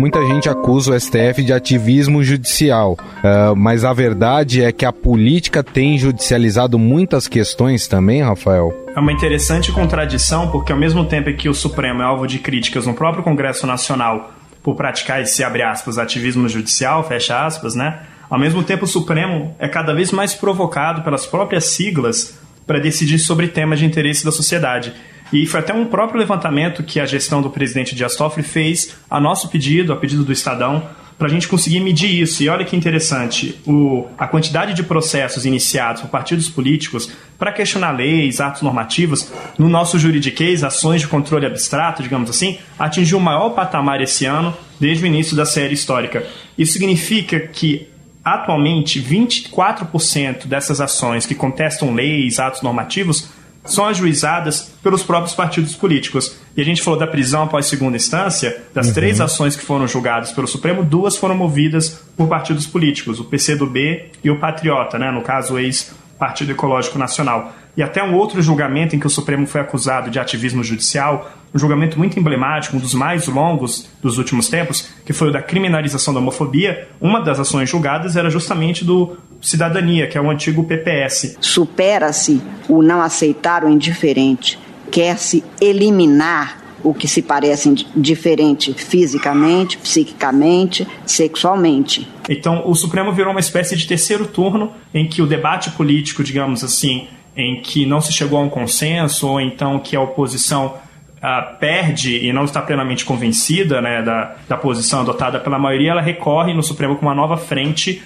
Muita 0.00 0.24
gente 0.24 0.48
acusa 0.48 0.92
o 0.92 0.98
STF 0.98 1.44
de 1.44 1.52
ativismo 1.52 2.24
judicial, 2.24 2.92
uh, 2.94 3.54
mas 3.54 3.84
a 3.84 3.92
verdade 3.92 4.62
é 4.64 4.72
que 4.72 4.86
a 4.86 4.92
política 4.94 5.62
tem 5.62 5.98
judicializado 5.98 6.78
muitas 6.78 7.28
questões 7.28 7.86
também, 7.86 8.22
Rafael? 8.22 8.72
É 8.96 8.98
uma 8.98 9.12
interessante 9.12 9.70
contradição, 9.70 10.50
porque 10.50 10.72
ao 10.72 10.78
mesmo 10.78 11.04
tempo 11.04 11.30
que 11.34 11.50
o 11.50 11.54
Supremo 11.54 12.00
é 12.00 12.04
alvo 12.06 12.26
de 12.26 12.38
críticas 12.38 12.86
no 12.86 12.94
próprio 12.94 13.22
Congresso 13.22 13.66
Nacional 13.66 14.32
por 14.62 14.74
praticar 14.74 15.20
esse, 15.20 15.44
abre 15.44 15.62
aspas, 15.62 15.98
ativismo 15.98 16.48
judicial, 16.48 17.06
fecha 17.06 17.44
aspas, 17.44 17.74
né? 17.74 18.00
Ao 18.30 18.38
mesmo 18.38 18.62
tempo, 18.62 18.86
o 18.86 18.88
Supremo 18.88 19.54
é 19.58 19.68
cada 19.68 19.92
vez 19.92 20.12
mais 20.12 20.32
provocado 20.32 21.02
pelas 21.02 21.26
próprias 21.26 21.64
siglas 21.66 22.40
para 22.66 22.78
decidir 22.78 23.18
sobre 23.18 23.48
temas 23.48 23.78
de 23.78 23.84
interesse 23.84 24.24
da 24.24 24.32
sociedade. 24.32 24.94
E 25.32 25.46
foi 25.46 25.60
até 25.60 25.72
um 25.72 25.86
próprio 25.86 26.18
levantamento 26.18 26.82
que 26.82 26.98
a 26.98 27.06
gestão 27.06 27.40
do 27.40 27.50
presidente 27.50 27.94
Dias 27.94 28.16
Toffoli 28.16 28.46
fez 28.46 28.96
a 29.08 29.20
nosso 29.20 29.48
pedido, 29.48 29.92
a 29.92 29.96
pedido 29.96 30.24
do 30.24 30.32
Estadão, 30.32 30.82
para 31.20 31.28
a 31.28 31.30
gente 31.30 31.46
conseguir 31.46 31.80
medir 31.80 32.10
isso. 32.18 32.42
E 32.42 32.48
olha 32.48 32.64
que 32.64 32.74
interessante, 32.74 33.60
o, 33.66 34.06
a 34.16 34.26
quantidade 34.26 34.72
de 34.72 34.82
processos 34.82 35.44
iniciados 35.44 36.00
por 36.00 36.08
partidos 36.08 36.48
políticos 36.48 37.12
para 37.38 37.52
questionar 37.52 37.92
leis, 37.92 38.40
atos 38.40 38.62
normativos, 38.62 39.30
no 39.58 39.68
nosso 39.68 39.98
juridiquês, 39.98 40.64
ações 40.64 41.02
de 41.02 41.08
controle 41.08 41.44
abstrato, 41.44 42.02
digamos 42.02 42.30
assim, 42.30 42.58
atingiu 42.78 43.18
o 43.18 43.20
maior 43.20 43.50
patamar 43.50 44.00
esse 44.00 44.24
ano 44.24 44.56
desde 44.80 45.04
o 45.04 45.06
início 45.06 45.36
da 45.36 45.44
série 45.44 45.74
histórica. 45.74 46.26
Isso 46.56 46.72
significa 46.72 47.38
que 47.38 47.86
atualmente 48.24 48.98
24% 48.98 50.46
dessas 50.46 50.80
ações 50.80 51.26
que 51.26 51.34
contestam 51.34 51.92
leis, 51.92 52.38
atos 52.38 52.62
normativos, 52.62 53.28
são 53.70 53.86
ajuizadas 53.86 54.72
pelos 54.82 55.02
próprios 55.02 55.34
partidos 55.34 55.74
políticos. 55.74 56.36
E 56.56 56.60
a 56.60 56.64
gente 56.64 56.82
falou 56.82 56.98
da 56.98 57.06
prisão 57.06 57.44
após 57.44 57.66
segunda 57.66 57.96
instância, 57.96 58.62
das 58.74 58.88
uhum. 58.88 58.94
três 58.94 59.20
ações 59.20 59.56
que 59.56 59.64
foram 59.64 59.86
julgadas 59.86 60.32
pelo 60.32 60.46
Supremo, 60.46 60.84
duas 60.84 61.16
foram 61.16 61.36
movidas 61.36 62.02
por 62.16 62.28
partidos 62.28 62.66
políticos, 62.66 63.20
o 63.20 63.24
PCdoB 63.24 64.10
e 64.22 64.30
o 64.30 64.38
Patriota, 64.38 64.98
né, 64.98 65.10
no 65.10 65.22
caso 65.22 65.54
o 65.54 65.58
ex-Partido 65.58 66.52
Ecológico 66.52 66.98
Nacional. 66.98 67.52
E 67.76 67.82
até 67.82 68.02
um 68.02 68.14
outro 68.14 68.42
julgamento 68.42 68.94
em 68.94 68.98
que 68.98 69.06
o 69.06 69.10
Supremo 69.10 69.46
foi 69.46 69.60
acusado 69.60 70.10
de 70.10 70.18
ativismo 70.18 70.62
judicial, 70.62 71.30
um 71.54 71.58
julgamento 71.58 71.98
muito 71.98 72.18
emblemático, 72.18 72.76
um 72.76 72.80
dos 72.80 72.94
mais 72.94 73.26
longos 73.26 73.88
dos 74.02 74.18
últimos 74.18 74.48
tempos, 74.48 74.88
que 75.04 75.12
foi 75.12 75.28
o 75.28 75.32
da 75.32 75.42
criminalização 75.42 76.14
da 76.14 76.20
homofobia. 76.20 76.88
Uma 77.00 77.20
das 77.20 77.40
ações 77.40 77.68
julgadas 77.68 78.16
era 78.16 78.30
justamente 78.30 78.84
do 78.84 79.16
Cidadania, 79.40 80.06
que 80.06 80.16
é 80.16 80.20
o 80.20 80.30
antigo 80.30 80.64
PPS. 80.64 81.36
Supera-se 81.40 82.40
o 82.68 82.82
não 82.82 83.00
aceitar 83.00 83.64
o 83.64 83.68
indiferente, 83.68 84.58
quer-se 84.90 85.42
eliminar 85.60 86.60
o 86.82 86.94
que 86.94 87.06
se 87.06 87.20
parece 87.20 87.86
diferente 87.94 88.72
fisicamente, 88.72 89.76
psiquicamente, 89.76 90.86
sexualmente. 91.04 92.08
Então, 92.28 92.62
o 92.64 92.74
Supremo 92.74 93.12
virou 93.12 93.32
uma 93.32 93.40
espécie 93.40 93.76
de 93.76 93.86
terceiro 93.86 94.26
turno 94.26 94.72
em 94.94 95.06
que 95.06 95.20
o 95.20 95.26
debate 95.26 95.70
político, 95.72 96.24
digamos 96.24 96.64
assim, 96.64 97.08
em 97.40 97.60
que 97.60 97.86
não 97.86 98.00
se 98.00 98.12
chegou 98.12 98.38
a 98.38 98.42
um 98.42 98.48
consenso, 98.48 99.28
ou 99.28 99.40
então 99.40 99.78
que 99.78 99.96
a 99.96 100.00
oposição 100.00 100.74
uh, 101.16 101.58
perde 101.58 102.18
e 102.24 102.32
não 102.32 102.44
está 102.44 102.60
plenamente 102.60 103.04
convencida 103.04 103.80
né, 103.80 104.02
da, 104.02 104.36
da 104.48 104.56
posição 104.56 105.00
adotada 105.00 105.38
pela 105.38 105.58
maioria, 105.58 105.92
ela 105.92 106.00
recorre 106.00 106.54
no 106.54 106.62
Supremo 106.62 106.96
com 106.96 107.02
uma 107.02 107.14
nova 107.14 107.36
frente. 107.36 108.02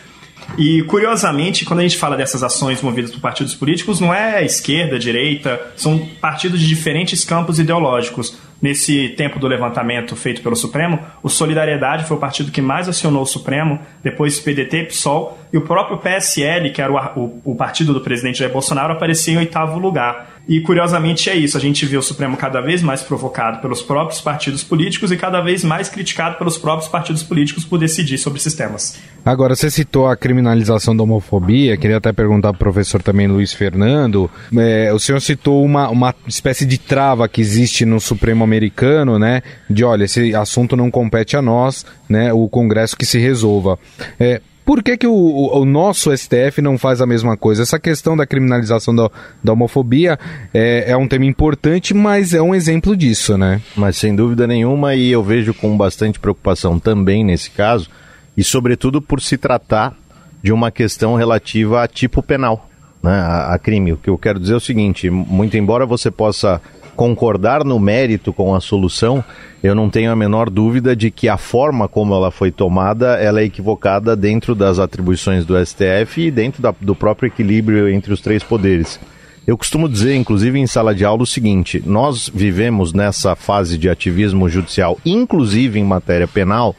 E, 0.59 0.83
curiosamente, 0.83 1.65
quando 1.65 1.81
a 1.81 1.83
gente 1.83 1.97
fala 1.97 2.17
dessas 2.17 2.43
ações 2.43 2.83
movidas 2.83 3.11
por 3.11 3.21
partidos 3.21 3.55
políticos, 3.55 4.01
não 4.01 4.13
é 4.13 4.45
esquerda, 4.45 4.99
direita, 4.99 5.61
são 5.75 5.99
partidos 6.21 6.61
de 6.61 6.67
diferentes 6.67 7.25
campos 7.25 7.59
ideológicos 7.59 8.37
nesse 8.65 9.11
tempo 9.11 9.39
do 9.39 9.47
levantamento 9.47 10.17
feito 10.17 10.41
pelo 10.41 10.57
Supremo, 10.57 10.99
o 11.23 11.29
Solidariedade 11.29 12.05
foi 12.05 12.17
o 12.17 12.21
partido 12.21 12.51
que 12.51 12.63
mais 12.63 12.89
acionou 12.89 13.21
o 13.21 13.27
Supremo, 13.27 13.79
depois 14.03 14.41
PDT 14.41 14.85
PSOL, 14.85 15.39
e 15.53 15.59
o 15.59 15.61
próprio 15.61 15.99
PSL, 15.99 16.71
que 16.71 16.81
era 16.81 16.91
o, 16.91 17.21
o, 17.21 17.53
o 17.53 17.55
partido 17.55 17.93
do 17.93 18.01
presidente 18.01 18.39
Jair 18.39 18.51
Bolsonaro, 18.51 18.95
aparecia 18.95 19.35
em 19.35 19.37
oitavo 19.37 19.79
lugar. 19.79 20.34
E 20.47 20.61
curiosamente 20.61 21.31
é 21.31 21.37
isso, 21.37 21.57
a 21.57 21.61
gente 21.61 21.87
vê 21.87 21.97
o 21.97 22.03
Supremo 22.03 22.37
cada 22.37 22.61
vez 22.61 22.83
mais 22.83 23.03
provocado 23.03 23.61
pelos 23.61 23.81
próprios 23.83 24.21
partidos 24.21 24.63
políticos 24.63 25.11
e 25.11 25.17
cada 25.17 25.41
vez 25.41 25.65
mais 25.65 25.89
criticado 25.89 26.37
pelos 26.37 26.59
próprios 26.59 26.91
partidos 26.91 27.23
políticos 27.23 27.65
por 27.65 27.79
decidir 27.79 28.19
sobre 28.19 28.39
esses 28.39 28.55
temas. 28.55 28.99
Agora, 29.25 29.57
você 29.57 29.71
citou 29.71 30.07
a 30.07 30.17
criminalização 30.17 30.95
da 30.95 31.03
homofobia, 31.03 31.79
queria 31.79 31.97
até 31.97 32.13
perguntar 32.13 32.53
para 32.53 32.57
o 32.57 32.59
professor 32.59 33.03
também 33.03 33.27
Luiz 33.27 33.55
Fernando. 33.55 34.31
É, 34.55 34.93
o 34.93 34.99
senhor 34.99 35.21
citou 35.21 35.65
uma, 35.65 35.89
uma 35.89 36.15
espécie 36.27 36.67
de 36.67 36.77
trava 36.77 37.27
que 37.27 37.41
existe 37.41 37.87
no 37.87 37.99
Supremo 37.99 38.45
americano, 38.45 39.19
né? 39.19 39.43
De 39.69 39.83
olha, 39.83 40.05
esse 40.05 40.35
assunto 40.35 40.77
não 40.77 40.91
compete 40.91 41.37
a 41.37 41.43
nós, 41.43 41.87
né? 42.07 42.33
O 42.35 42.49
Congresso 42.49 42.97
que 42.97 43.07
se 43.07 43.19
resolva. 43.19 43.79
É, 44.21 44.43
por 44.65 44.83
que, 44.83 44.97
que 44.97 45.07
o, 45.07 45.13
o, 45.13 45.65
nosso 45.65 46.17
STF 46.17 46.63
não 46.63 46.79
faz 46.79 47.01
a 47.01 47.07
mesma 47.07 47.37
coisa? 47.37 47.63
Essa 47.63 47.79
questão 47.79 48.17
da 48.17 48.27
criminalização 48.27 48.95
da, 48.95 49.11
da 49.43 49.53
homofobia 49.53 50.19
é, 50.55 50.91
é, 50.91 50.97
um 50.97 51.07
tema 51.07 51.27
importante, 51.27 51.93
mas 51.93 52.33
é 52.33 52.41
um 52.41 52.55
exemplo 52.55 52.97
disso, 52.97 53.37
né? 53.37 53.61
Mas 53.77 53.97
sem 53.97 54.17
dúvida 54.17 54.47
nenhuma, 54.47 54.95
e 54.95 55.11
eu 55.11 55.23
vejo 55.23 55.53
com 55.53 55.77
bastante 55.77 56.19
preocupação 56.19 56.79
também 56.79 57.23
nesse 57.23 57.51
caso, 57.51 57.91
e 58.37 58.43
sobretudo 58.43 59.03
por 59.03 59.21
se 59.21 59.37
tratar 59.37 59.95
de 60.43 60.53
uma 60.53 60.71
questão 60.71 61.15
relativa 61.15 61.83
a 61.83 61.89
tipo 61.89 62.23
penal, 62.23 62.69
né, 63.03 63.13
a, 63.13 63.55
a 63.55 63.59
crime. 63.59 63.93
O 63.93 63.97
que 63.99 64.09
eu 64.09 64.17
quero 64.17 64.41
dizer 64.41 64.55
é 64.55 64.57
o 64.57 64.61
seguinte: 64.61 65.11
muito 65.11 65.57
embora 65.59 65.85
você 65.85 66.11
possa 66.11 66.61
concordar 66.95 67.65
no 67.65 67.79
mérito 67.79 68.33
com 68.33 68.55
a 68.55 68.61
solução, 68.61 69.25
eu 69.63 69.75
não 69.75 69.91
tenho 69.91 70.11
a 70.11 70.17
menor 70.17 70.49
dúvida 70.49 70.95
de 70.95 71.11
que 71.11 71.29
a 71.29 71.37
forma 71.37 71.89
como 71.89 72.15
ela 72.15 72.31
foi 72.31 72.51
tomada 72.51 73.17
ela 73.17 73.41
é 73.41 73.45
equivocada 73.45 74.17
dentro 74.17 74.55
das 74.55 74.79
atribuições 74.79 75.45
do 75.45 75.55
STF 75.65 76.21
e 76.21 76.31
dentro 76.31 76.63
da, 76.63 76.75
do 76.81 76.95
próprio 76.95 77.27
equilíbrio 77.27 77.89
entre 77.89 78.13
os 78.13 78.21
três 78.21 78.43
poderes. 78.43 78.99
Eu 79.47 79.59
costumo 79.59 79.89
dizer, 79.89 80.15
inclusive 80.15 80.59
em 80.59 80.67
sala 80.67 80.95
de 80.95 81.05
aula, 81.05 81.23
o 81.23 81.27
seguinte: 81.27 81.83
nós 81.85 82.31
vivemos 82.33 82.95
nessa 82.95 83.37
fase 83.37 83.77
de 83.77 83.91
ativismo 83.91 84.49
judicial, 84.49 84.99
inclusive 85.05 85.79
em 85.79 85.85
matéria 85.85 86.27
penal, 86.27 86.75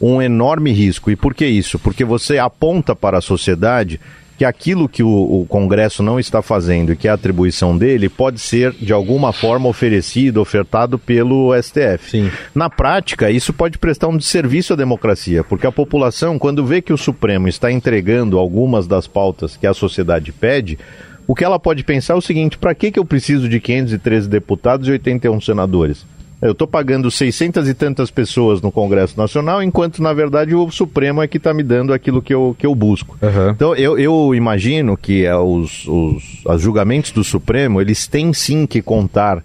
um 0.00 0.20
enorme 0.20 0.72
risco. 0.72 1.10
E 1.10 1.16
por 1.16 1.32
que 1.32 1.46
isso? 1.46 1.78
Porque 1.78 2.04
você 2.04 2.38
aponta 2.38 2.94
para 2.94 3.18
a 3.18 3.22
sociedade 3.22 3.98
que 4.42 4.46
aquilo 4.46 4.88
que 4.88 5.04
o, 5.04 5.08
o, 5.08 5.46
Congresso 5.46 6.02
não 6.02 6.18
está 6.18 6.42
fazendo 6.42 6.92
e 6.92 6.96
que 6.96 7.06
é 7.06 7.12
a 7.12 7.14
atribuição 7.14 7.78
dele 7.78 8.08
pode 8.08 8.40
ser, 8.40 8.72
de 8.72 8.92
alguma 8.92 9.32
forma, 9.32 9.68
oferecido, 9.68 10.40
ofertado 10.40 10.98
pelo 10.98 11.52
STF. 11.62 12.10
Sim. 12.10 12.30
Na 12.52 12.68
prática, 12.68 13.30
isso 13.30 13.52
pode 13.52 13.78
prestar 13.78 14.08
um 14.08 14.16
desserviço 14.16 14.72
à 14.72 14.76
democracia, 14.76 15.44
porque 15.44 15.64
a 15.64 15.70
população, 15.70 16.40
quando 16.40 16.66
vê 16.66 16.82
que 16.82 16.92
o 16.92 16.98
Supremo 16.98 17.46
está 17.46 17.70
entregando 17.70 18.36
algumas 18.36 18.88
das 18.88 19.06
pautas 19.06 19.56
que 19.56 19.64
a 19.64 19.72
sociedade 19.72 20.32
pede, 20.32 20.76
o 21.24 21.36
que 21.36 21.44
ela 21.44 21.60
pode 21.60 21.84
pensar 21.84 22.14
é 22.14 22.16
o 22.16 22.20
seguinte: 22.20 22.58
para 22.58 22.74
que, 22.74 22.90
que 22.90 22.98
eu 22.98 23.04
preciso 23.04 23.48
de 23.48 23.60
513 23.60 24.28
deputados 24.28 24.88
e 24.88 24.90
81 24.90 25.40
senadores? 25.40 26.04
Eu 26.42 26.50
estou 26.50 26.66
pagando 26.66 27.08
600 27.08 27.68
e 27.68 27.72
tantas 27.72 28.10
pessoas 28.10 28.60
no 28.60 28.72
Congresso 28.72 29.16
Nacional, 29.16 29.62
enquanto, 29.62 30.02
na 30.02 30.12
verdade, 30.12 30.56
o 30.56 30.68
Supremo 30.72 31.22
é 31.22 31.28
que 31.28 31.36
está 31.36 31.54
me 31.54 31.62
dando 31.62 31.92
aquilo 31.92 32.20
que 32.20 32.34
eu, 32.34 32.56
que 32.58 32.66
eu 32.66 32.74
busco. 32.74 33.16
Uhum. 33.22 33.50
Então, 33.50 33.76
eu, 33.76 33.96
eu 33.96 34.34
imagino 34.34 34.96
que 34.96 35.24
é, 35.24 35.36
os, 35.36 35.86
os, 35.86 36.42
os 36.44 36.60
julgamentos 36.60 37.12
do 37.12 37.22
Supremo, 37.22 37.80
eles 37.80 38.08
têm 38.08 38.32
sim 38.32 38.66
que 38.66 38.82
contar 38.82 39.40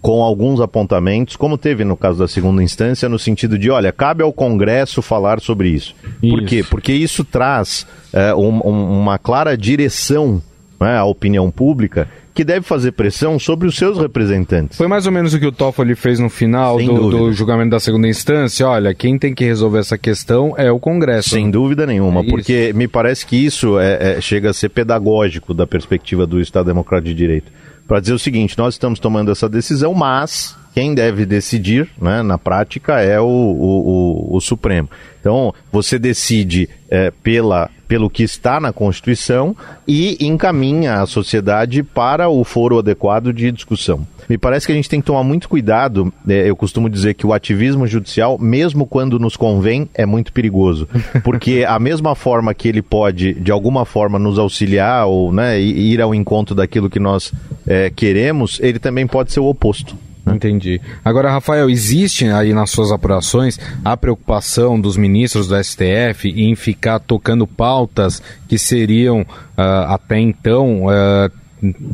com 0.00 0.22
alguns 0.22 0.60
apontamentos, 0.60 1.34
como 1.34 1.58
teve 1.58 1.84
no 1.84 1.96
caso 1.96 2.20
da 2.20 2.28
segunda 2.28 2.62
instância, 2.62 3.08
no 3.08 3.18
sentido 3.18 3.58
de, 3.58 3.68
olha, 3.68 3.90
cabe 3.90 4.22
ao 4.22 4.32
Congresso 4.32 5.02
falar 5.02 5.40
sobre 5.40 5.70
isso. 5.70 5.96
isso. 6.22 6.32
Por 6.32 6.44
quê? 6.44 6.62
Porque 6.62 6.92
isso 6.92 7.24
traz 7.24 7.84
é, 8.12 8.32
um, 8.32 8.60
um, 8.64 9.00
uma 9.00 9.18
clara 9.18 9.58
direção 9.58 10.40
né, 10.80 10.96
à 10.96 11.04
opinião 11.04 11.50
pública 11.50 12.08
que 12.36 12.44
deve 12.44 12.66
fazer 12.66 12.92
pressão 12.92 13.38
sobre 13.38 13.66
os 13.66 13.74
seus 13.74 13.98
representantes. 13.98 14.76
Foi 14.76 14.86
mais 14.86 15.06
ou 15.06 15.12
menos 15.12 15.32
o 15.32 15.40
que 15.40 15.46
o 15.46 15.50
Toffoli 15.50 15.94
fez 15.94 16.20
no 16.20 16.28
final 16.28 16.76
do, 16.78 17.10
do, 17.10 17.32
julgamento 17.32 17.70
da 17.70 17.80
segunda 17.80 18.06
instância. 18.06 18.68
Olha, 18.68 18.94
quem 18.94 19.18
tem 19.18 19.34
que 19.34 19.42
resolver 19.42 19.78
essa 19.78 19.96
questão 19.96 20.54
é 20.58 20.70
o 20.70 20.78
Congresso. 20.78 21.30
Sem 21.30 21.50
dúvida 21.50 21.86
nenhuma, 21.86 22.20
é 22.20 22.28
porque 22.28 22.72
me 22.74 22.86
parece 22.86 23.24
que 23.24 23.36
isso 23.36 23.78
é, 23.78 24.18
é, 24.18 24.20
chega 24.20 24.50
a 24.50 24.52
ser 24.52 24.68
pedagógico 24.68 25.54
da 25.54 25.66
perspectiva 25.66 26.26
do 26.26 26.38
Estado 26.38 26.66
Democrático 26.66 27.08
de 27.08 27.14
Direito. 27.14 27.50
Para 27.88 28.00
dizer 28.00 28.12
o 28.12 28.18
seguinte, 28.18 28.58
nós 28.58 28.74
estamos 28.74 28.98
tomando 28.98 29.30
essa 29.32 29.48
decisão, 29.48 29.94
mas 29.94 30.54
quem 30.74 30.94
deve 30.94 31.24
decidir, 31.24 31.88
né, 31.98 32.22
na 32.22 32.36
prática, 32.36 33.00
é 33.00 33.18
o, 33.18 33.24
o, 33.24 34.28
o, 34.32 34.36
o 34.36 34.40
Supremo. 34.42 34.90
Então, 35.18 35.54
você 35.72 35.98
decide 35.98 36.68
é, 36.90 37.10
pela, 37.10 37.70
pelo 37.86 38.10
que 38.10 38.22
está 38.22 38.60
na 38.60 38.72
Constituição 38.72 39.56
e 39.86 40.16
encaminha 40.20 41.00
a 41.00 41.06
sociedade 41.06 41.82
para 41.82 42.28
o 42.28 42.42
foro 42.44 42.78
adequado 42.78 43.32
de 43.32 43.50
discussão. 43.52 44.06
Me 44.28 44.36
parece 44.36 44.66
que 44.66 44.72
a 44.72 44.74
gente 44.74 44.88
tem 44.88 45.00
que 45.00 45.06
tomar 45.06 45.22
muito 45.22 45.48
cuidado. 45.48 46.12
É, 46.28 46.50
eu 46.50 46.56
costumo 46.56 46.90
dizer 46.90 47.14
que 47.14 47.26
o 47.26 47.32
ativismo 47.32 47.86
judicial, 47.86 48.38
mesmo 48.38 48.86
quando 48.86 49.18
nos 49.18 49.36
convém, 49.36 49.88
é 49.94 50.04
muito 50.04 50.32
perigoso. 50.32 50.88
Porque 51.22 51.64
a 51.66 51.78
mesma 51.78 52.14
forma 52.14 52.52
que 52.52 52.68
ele 52.68 52.82
pode, 52.82 53.34
de 53.34 53.52
alguma 53.52 53.84
forma, 53.84 54.18
nos 54.18 54.38
auxiliar 54.38 55.06
ou 55.06 55.32
né, 55.32 55.60
ir 55.60 56.00
ao 56.00 56.14
encontro 56.14 56.54
daquilo 56.54 56.90
que 56.90 56.98
nós 56.98 57.32
é, 57.66 57.90
queremos, 57.90 58.58
ele 58.60 58.78
também 58.78 59.06
pode 59.06 59.32
ser 59.32 59.40
o 59.40 59.46
oposto. 59.46 59.96
Né? 60.26 60.34
Entendi. 60.34 60.80
Agora, 61.04 61.30
Rafael, 61.30 61.70
existe 61.70 62.26
aí 62.26 62.52
nas 62.52 62.70
suas 62.70 62.90
apurações 62.90 63.58
a 63.84 63.96
preocupação 63.96 64.78
dos 64.78 64.96
ministros 64.96 65.46
do 65.46 65.62
STF 65.62 66.28
em 66.28 66.54
ficar 66.56 66.98
tocando 66.98 67.46
pautas 67.46 68.20
que 68.48 68.58
seriam 68.58 69.20
uh, 69.20 69.86
até 69.88 70.18
então. 70.18 70.86
Uh, 70.86 71.46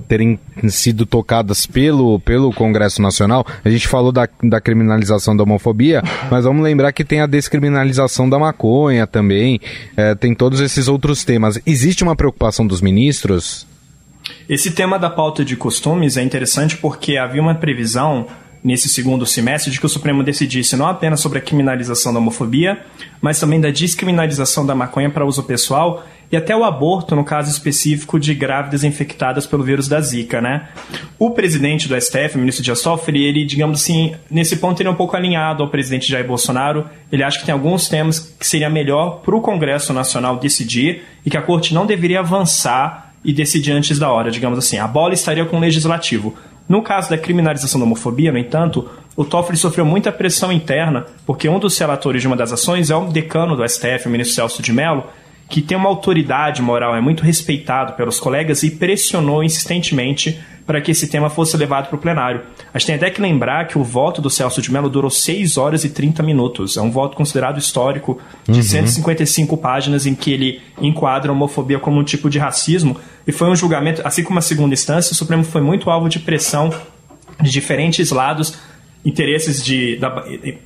terem 0.09 0.41
sido 0.69 1.07
tocadas 1.07 1.67
pelo, 1.67 2.19
pelo 2.21 2.53
Congresso 2.53 3.01
Nacional. 3.01 3.47
A 3.65 3.71
gente 3.71 3.87
falou 3.87 4.11
da, 4.11 4.29
da 4.43 4.61
criminalização 4.61 5.37
da 5.37 5.45
homofobia, 5.45 6.03
mas 6.29 6.45
vamos 6.45 6.65
lembrar 6.65 6.93
que 6.93 7.05
tem 7.05 7.21
a 7.21 7.27
descriminalização 7.27 8.29
da 8.29 8.41
maconha 8.41 9.07
também, 9.07 9.61
é, 9.97 10.17
tem 10.17 10.35
todos 10.35 10.61
esses 10.61 10.89
outros 10.89 11.25
temas. 11.25 11.61
Existe 11.65 12.03
uma 12.03 12.17
preocupação 12.17 12.67
dos 12.67 12.81
ministros? 12.81 13.65
Esse 14.49 14.73
tema 14.73 14.99
da 14.99 15.11
pauta 15.11 15.45
de 15.45 15.57
costumes 15.57 16.17
é 16.17 16.23
interessante 16.23 16.77
porque 16.77 17.17
havia 17.17 17.41
uma 17.41 17.55
previsão 17.55 18.27
nesse 18.63 18.89
segundo 18.89 19.27
semestre 19.27 19.73
de 19.73 19.81
que 19.81 19.87
o 19.87 19.89
Supremo 19.89 20.23
decidisse 20.23 20.77
não 20.77 20.87
apenas 20.87 21.21
sobre 21.21 21.39
a 21.39 21.43
criminalização 21.43 22.13
da 22.13 22.21
homofobia, 22.21 22.81
mas 23.21 23.41
também 23.41 23.61
da 23.61 23.71
descriminalização 23.71 24.65
da 24.65 24.75
maconha 24.75 25.11
para 25.11 25.27
uso 25.27 25.43
pessoal 25.43 26.05
e 26.31 26.37
até 26.37 26.57
o 26.57 26.65
aborto 26.65 27.15
no 27.15 27.25
caso 27.25 27.51
específico 27.51 28.19
de 28.19 28.35
grávidas 28.35 28.85
infectadas 28.85 29.47
pelo 29.47 29.63
vírus 29.63 29.87
da 29.87 30.01
Zika, 30.01 30.41
né? 30.41 30.69
O 31.19 31.33
presidente 31.33 31.87
do 31.87 32.01
STF, 32.01 32.37
o 32.37 32.39
ministro 32.39 32.65
Dias 32.65 32.81
Toffoli, 32.81 33.23
ele, 33.23 33.45
digamos 33.45 33.83
assim, 33.83 34.15
nesse 34.31 34.57
ponto 34.57 34.81
ele 34.81 34.89
é 34.89 34.93
um 34.93 34.97
pouco 34.97 35.15
alinhado 35.15 35.63
ao 35.63 35.69
presidente 35.69 36.09
Jair 36.09 36.27
Bolsonaro. 36.27 36.87
Ele 37.11 37.23
acha 37.23 37.39
que 37.39 37.45
tem 37.45 37.53
alguns 37.53 37.87
temas 37.87 38.19
que 38.19 38.47
seria 38.47 38.71
melhor 38.71 39.21
para 39.21 39.37
o 39.37 39.43
Congresso 39.43 39.93
Nacional 39.93 40.39
decidir 40.39 41.03
e 41.25 41.29
que 41.29 41.37
a 41.37 41.43
corte 41.43 41.75
não 41.75 41.85
deveria 41.85 42.21
avançar 42.21 43.02
e 43.25 43.33
decidir 43.33 43.73
antes 43.73 43.99
da 43.99 44.11
hora, 44.11 44.31
digamos 44.31 44.59
assim. 44.59 44.79
A 44.79 44.87
bola 44.87 45.15
estaria 45.15 45.45
com 45.45 45.57
o 45.57 45.61
legislativo. 45.61 46.35
No 46.69 46.83
caso 46.83 47.11
da 47.11 47.19
criminalização 47.19 47.81
da 47.81 47.87
homofobia, 47.87 48.33
no 48.33 48.39
entanto, 48.39 48.89
o 49.17 49.25
Toffoli 49.25 49.59
sofreu 49.59 49.85
muita 49.85 50.11
pressão 50.11 50.53
interna, 50.53 51.07
porque 51.27 51.49
um 51.49 51.59
dos 51.59 51.77
relatores 51.79 52.23
de 52.23 52.27
uma 52.27 52.37
das 52.37 52.53
ações 52.53 52.91
é 52.91 52.97
o 52.97 53.07
decano 53.07 53.57
do 53.57 53.69
STF, 53.69 54.07
o 54.07 54.11
ministro 54.11 54.37
Celso 54.37 54.63
de 54.63 54.73
Mello, 54.73 55.05
que 55.49 55.61
tem 55.61 55.77
uma 55.77 55.89
autoridade 55.89 56.63
moral, 56.63 56.97
é 56.97 57.01
muito 57.01 57.23
respeitado 57.23 57.93
pelos 57.93 58.19
colegas 58.19 58.63
e 58.63 58.71
pressionou 58.71 59.45
insistentemente 59.45 60.41
para 60.67 60.81
que 60.81 60.91
esse 60.91 61.09
tema 61.09 61.29
fosse 61.29 61.57
levado 61.57 61.89
para 61.89 61.97
o 61.97 61.99
plenário. 61.99 62.41
A 62.73 62.79
gente 62.79 62.87
tem 62.87 62.97
até 62.97 63.11
que 63.11 63.21
lembrar 63.21 63.67
que 63.67 63.77
o 63.77 63.85
voto 63.85 64.23
do 64.23 64.31
Celso 64.31 64.63
de 64.63 64.73
Mello 64.73 64.89
durou 64.89 65.11
6 65.11 65.57
horas 65.59 65.85
e 65.85 65.91
30 65.91 66.23
minutos. 66.23 66.77
É 66.77 66.81
um 66.81 66.91
voto 66.91 67.17
considerado 67.17 67.59
histórico 67.59 68.19
de 68.49 68.61
uhum. 68.61 68.63
155 68.63 69.57
páginas 69.57 70.07
em 70.07 70.15
que 70.15 70.33
ele 70.33 70.63
enquadra 70.81 71.31
a 71.31 71.35
homofobia 71.35 71.79
como 71.79 72.01
um 72.01 72.05
tipo 72.05 72.31
de 72.31 72.39
racismo. 72.39 72.97
E 73.27 73.33
foi 73.33 73.49
um 73.49 73.57
julgamento, 73.57 74.03
assim 74.05 74.23
como 74.25 74.39
a 74.39 74.43
segunda 74.43 74.75
instância, 74.75 75.13
o 75.13 75.15
Supremo 75.15 75.45
foi 75.45 75.61
muito 75.61 75.91
alvo 75.91 76.09
de 76.09 76.19
pressão 76.19 76.71
de 77.41 77.51
diferentes 77.51 78.11
lados 78.11 78.59
interesses 79.05 79.65
de 79.65 79.97
da, 79.97 80.25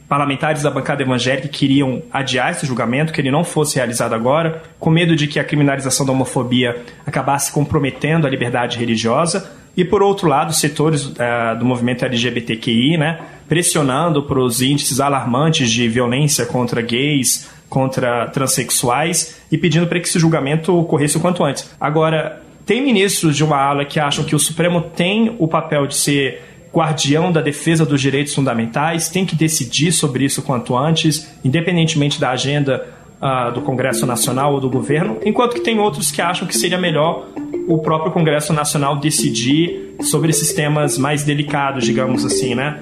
parlamentares 0.08 0.62
da 0.62 0.70
bancada 0.70 1.02
evangélica 1.02 1.48
que 1.48 1.58
queriam 1.58 2.02
adiar 2.12 2.52
esse 2.52 2.66
julgamento, 2.66 3.12
que 3.12 3.20
ele 3.20 3.30
não 3.30 3.42
fosse 3.42 3.76
realizado 3.76 4.14
agora, 4.14 4.62
com 4.78 4.90
medo 4.90 5.16
de 5.16 5.26
que 5.26 5.38
a 5.38 5.44
criminalização 5.44 6.04
da 6.04 6.12
homofobia 6.12 6.84
acabasse 7.06 7.50
comprometendo 7.50 8.26
a 8.26 8.30
liberdade 8.30 8.78
religiosa. 8.78 9.50
E, 9.76 9.84
por 9.84 10.02
outro 10.02 10.26
lado, 10.26 10.54
setores 10.54 11.04
uh, 11.04 11.14
do 11.58 11.64
movimento 11.64 12.02
LGBTQI, 12.02 12.96
né, 12.96 13.20
pressionando 13.46 14.22
para 14.22 14.40
os 14.40 14.62
índices 14.62 15.00
alarmantes 15.00 15.70
de 15.70 15.86
violência 15.86 16.46
contra 16.46 16.80
gays, 16.80 17.46
contra 17.68 18.26
transexuais, 18.28 19.38
e 19.52 19.58
pedindo 19.58 19.86
para 19.86 20.00
que 20.00 20.08
esse 20.08 20.18
julgamento 20.18 20.75
ocorresse 20.75 21.18
o 21.18 21.20
quanto 21.20 21.44
antes. 21.44 21.70
Agora, 21.78 22.42
tem 22.66 22.82
ministros 22.82 23.37
de 23.37 23.44
uma 23.44 23.56
ala 23.56 23.85
que 23.85 24.00
acham 24.00 24.25
que 24.25 24.35
o 24.35 24.38
Supremo 24.40 24.80
tem 24.80 25.37
o 25.38 25.46
papel 25.46 25.87
de 25.87 25.94
ser 25.94 26.42
guardião 26.75 27.30
da 27.30 27.40
defesa 27.40 27.87
dos 27.87 28.02
direitos 28.02 28.35
fundamentais, 28.35 29.08
tem 29.08 29.25
que 29.25 29.37
decidir 29.37 29.92
sobre 29.92 30.25
isso 30.25 30.42
quanto 30.42 30.76
antes, 30.76 31.32
independentemente 31.44 32.20
da 32.20 32.30
agenda 32.30 32.87
uh, 33.23 33.52
do 33.52 33.62
Congresso 33.62 34.04
Nacional 34.04 34.52
ou 34.52 34.61
do 34.61 34.68
governo, 34.68 35.18
enquanto 35.25 35.54
que 35.54 35.61
tem 35.61 35.78
outros 35.78 36.11
que 36.11 36.20
acham 36.20 36.46
que 36.46 36.58
seria 36.58 36.76
melhor 36.76 37.28
o 37.68 37.78
próprio 37.78 38.12
Congresso 38.12 38.52
Nacional 38.52 38.96
decidir 38.96 39.94
sobre 40.00 40.30
esses 40.30 40.52
temas 40.52 40.99
mais 40.99 41.25
delicados, 41.25 41.85
digamos 41.85 42.25
assim, 42.25 42.54
né? 42.54 42.80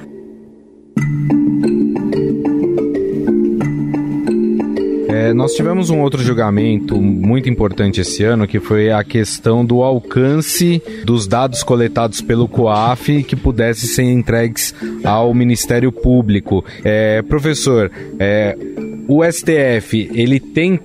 Nós 5.34 5.52
tivemos 5.54 5.90
um 5.90 6.00
outro 6.00 6.22
julgamento 6.22 7.00
muito 7.00 7.48
importante 7.48 8.00
esse 8.00 8.22
ano, 8.22 8.46
que 8.46 8.60
foi 8.60 8.90
a 8.90 9.02
questão 9.02 9.64
do 9.64 9.82
alcance 9.82 10.80
dos 11.04 11.26
dados 11.26 11.62
coletados 11.62 12.20
pelo 12.20 12.48
COAF 12.48 13.22
que 13.24 13.36
pudessem 13.36 13.88
ser 13.88 14.04
entregues 14.04 14.74
ao 15.02 15.34
Ministério 15.34 15.90
Público. 15.90 16.64
É, 16.84 17.20
professor, 17.22 17.90
é, 18.18 18.56
o 19.08 19.22
STF 19.24 20.10
ele 20.14 20.38
tem 20.38 20.78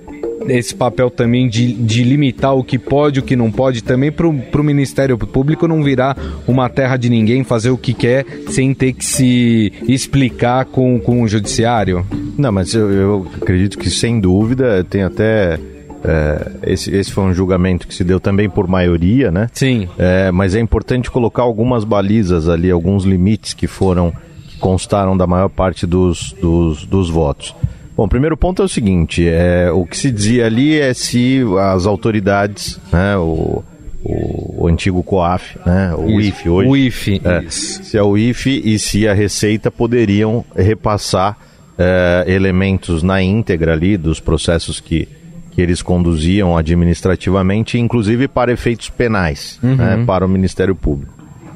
esse 0.48 0.74
papel 0.74 1.10
também 1.10 1.48
de, 1.48 1.72
de 1.72 2.02
limitar 2.02 2.56
o 2.56 2.64
que 2.64 2.78
pode 2.78 3.20
o 3.20 3.22
que 3.22 3.36
não 3.36 3.50
pode, 3.50 3.82
também 3.82 4.10
para 4.10 4.26
o 4.26 4.64
Ministério 4.64 5.16
Público 5.18 5.68
não 5.68 5.82
virar 5.82 6.16
uma 6.46 6.68
terra 6.68 6.96
de 6.96 7.10
ninguém, 7.10 7.44
fazer 7.44 7.70
o 7.70 7.78
que 7.78 7.92
quer 7.92 8.24
sem 8.48 8.72
ter 8.74 8.92
que 8.92 9.04
se 9.04 9.72
explicar 9.86 10.64
com, 10.64 10.98
com 10.98 11.22
o 11.22 11.28
Judiciário? 11.28 12.06
Não, 12.40 12.50
mas 12.50 12.72
eu, 12.74 12.90
eu 12.90 13.26
acredito 13.40 13.78
que 13.78 13.90
sem 13.90 14.18
dúvida 14.18 14.82
tem 14.82 15.02
até. 15.02 15.58
É, 16.02 16.52
esse, 16.62 16.90
esse 16.96 17.12
foi 17.12 17.24
um 17.24 17.34
julgamento 17.34 17.86
que 17.86 17.94
se 17.94 18.02
deu 18.02 18.18
também 18.18 18.48
por 18.48 18.66
maioria, 18.66 19.30
né? 19.30 19.50
Sim. 19.52 19.86
É, 19.98 20.30
mas 20.30 20.54
é 20.54 20.60
importante 20.60 21.10
colocar 21.10 21.42
algumas 21.42 21.84
balizas 21.84 22.48
ali, 22.48 22.70
alguns 22.70 23.04
limites 23.04 23.52
que 23.52 23.66
foram 23.66 24.10
que 24.48 24.56
constaram 24.56 25.14
da 25.14 25.26
maior 25.26 25.50
parte 25.50 25.86
dos, 25.86 26.34
dos, 26.40 26.86
dos 26.86 27.10
votos. 27.10 27.54
Bom, 27.94 28.04
o 28.04 28.08
primeiro 28.08 28.34
ponto 28.34 28.62
é 28.62 28.64
o 28.64 28.68
seguinte: 28.68 29.28
é, 29.28 29.70
o 29.70 29.84
que 29.84 29.98
se 29.98 30.10
dizia 30.10 30.46
ali 30.46 30.80
é 30.80 30.94
se 30.94 31.42
as 31.74 31.84
autoridades, 31.84 32.80
né, 32.90 33.18
o, 33.18 33.62
o, 34.02 34.62
o 34.62 34.66
antigo 34.66 35.02
COAF, 35.02 35.58
né, 35.66 35.94
o 35.94 36.18
isso, 36.18 36.30
IFE 36.30 36.48
hoje. 36.48 36.68
O 36.70 36.76
IFE, 36.78 37.20
é, 37.22 37.50
Se 37.50 37.98
é 37.98 38.02
o 38.02 38.16
IFE 38.16 38.62
e 38.64 38.78
se 38.78 39.06
a 39.06 39.12
Receita 39.12 39.70
poderiam 39.70 40.42
repassar 40.56 41.49
é, 41.80 42.24
elementos 42.30 43.02
na 43.02 43.22
íntegra 43.22 43.72
ali 43.72 43.96
dos 43.96 44.20
processos 44.20 44.80
que, 44.80 45.08
que 45.50 45.62
eles 45.62 45.80
conduziam 45.80 46.54
administrativamente, 46.54 47.78
inclusive 47.78 48.28
para 48.28 48.52
efeitos 48.52 48.90
penais, 48.90 49.58
uhum. 49.62 49.76
né, 49.76 50.04
para 50.06 50.26
o 50.26 50.28
Ministério 50.28 50.74
Público. 50.74 51.14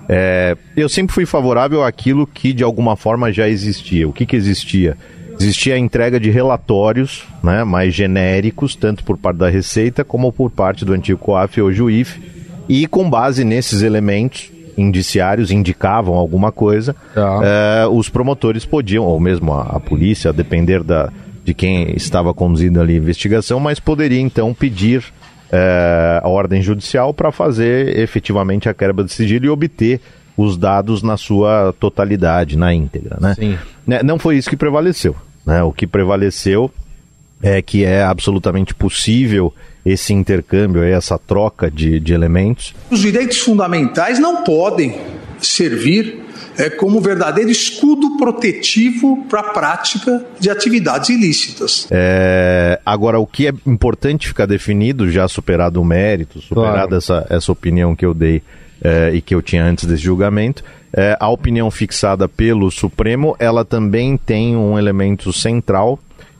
É, 0.08 0.56
eu 0.74 0.88
sempre 0.88 1.14
fui 1.14 1.26
favorável 1.26 1.84
àquilo 1.84 2.26
que 2.26 2.54
de 2.54 2.64
alguma 2.64 2.96
forma 2.96 3.30
já 3.30 3.48
existia. 3.48 4.08
O 4.08 4.12
que, 4.12 4.24
que 4.24 4.34
existia? 4.34 4.96
existia 5.38 5.74
a 5.74 5.78
entrega 5.78 6.18
de 6.20 6.30
relatórios 6.30 7.24
né, 7.42 7.64
mais 7.64 7.92
genéricos, 7.92 8.76
tanto 8.76 9.04
por 9.04 9.18
parte 9.18 9.38
da 9.38 9.50
Receita 9.50 10.04
como 10.04 10.32
por 10.32 10.50
parte 10.50 10.84
do 10.84 10.92
antigo 10.92 11.18
COAF, 11.18 11.60
hoje 11.60 11.82
o 11.82 11.90
IFE, 11.90 12.20
e 12.68 12.86
com 12.86 13.10
base 13.10 13.44
nesses 13.44 13.82
elementos 13.82 14.50
indiciários 14.76 15.50
indicavam 15.50 16.14
alguma 16.14 16.50
coisa, 16.52 16.94
eh, 17.16 17.86
os 17.90 18.08
promotores 18.08 18.64
podiam, 18.64 19.04
ou 19.04 19.18
mesmo 19.20 19.52
a, 19.52 19.76
a, 19.76 19.80
polícia, 19.80 20.30
a 20.30 20.32
depender 20.32 20.82
da, 20.82 21.12
de 21.44 21.54
quem 21.54 21.94
estava 21.96 22.32
conduzindo 22.32 22.80
ali 22.80 22.94
a 22.94 22.98
investigação, 22.98 23.60
mas 23.60 23.78
poderia 23.78 24.20
então 24.20 24.52
pedir 24.54 25.04
eh, 25.52 26.20
a 26.22 26.28
ordem 26.28 26.62
judicial 26.62 27.12
para 27.14 27.30
fazer 27.30 27.98
efetivamente 27.98 28.68
a 28.68 28.74
quebra 28.74 29.04
de 29.04 29.12
sigilo 29.12 29.46
e 29.46 29.48
obter 29.48 30.00
os 30.36 30.56
dados 30.56 31.02
na 31.02 31.16
sua 31.16 31.72
totalidade, 31.78 32.58
na 32.58 32.74
íntegra. 32.74 33.18
Né? 33.20 33.34
Sim. 33.34 33.58
Né, 33.86 34.02
não 34.02 34.18
foi 34.18 34.36
isso 34.36 34.50
que 34.50 34.56
prevaleceu. 34.56 35.14
Né? 35.46 35.62
O 35.62 35.72
que 35.72 35.86
prevaleceu 35.86 36.70
é 37.42 37.60
que 37.62 37.84
é 37.84 38.02
absolutamente 38.02 38.74
possível 38.74 39.52
esse 39.84 40.12
intercâmbio, 40.12 40.82
essa 40.82 41.18
troca 41.18 41.70
de, 41.70 42.00
de 42.00 42.12
elementos. 42.12 42.74
Os 42.90 43.00
direitos 43.00 43.38
fundamentais 43.38 44.18
não 44.18 44.42
podem 44.42 44.98
servir 45.40 46.24
é, 46.56 46.70
como 46.70 47.00
verdadeiro 47.00 47.50
escudo 47.50 48.16
protetivo 48.16 49.24
para 49.28 49.40
a 49.40 49.44
prática 49.44 50.24
de 50.38 50.48
atividades 50.48 51.08
ilícitas. 51.08 51.86
É, 51.90 52.80
agora, 52.84 53.18
o 53.18 53.26
que 53.26 53.46
é 53.48 53.52
importante 53.66 54.28
ficar 54.28 54.46
definido, 54.46 55.10
já 55.10 55.26
superado 55.28 55.80
o 55.80 55.84
mérito, 55.84 56.40
superada 56.40 56.76
claro. 56.76 56.96
essa, 56.96 57.26
essa 57.28 57.52
opinião 57.52 57.94
que 57.94 58.06
eu 58.06 58.14
dei 58.14 58.42
é, 58.82 59.10
e 59.12 59.20
que 59.20 59.34
eu 59.34 59.42
tinha 59.42 59.64
antes 59.64 59.84
desse 59.84 60.02
julgamento, 60.02 60.64
é, 60.92 61.16
a 61.18 61.28
opinião 61.28 61.70
fixada 61.70 62.28
pelo 62.28 62.70
Supremo, 62.70 63.34
ela 63.38 63.64
também 63.64 64.16
tem 64.16 64.56
um 64.56 64.78
elemento 64.78 65.32
central, 65.32 65.98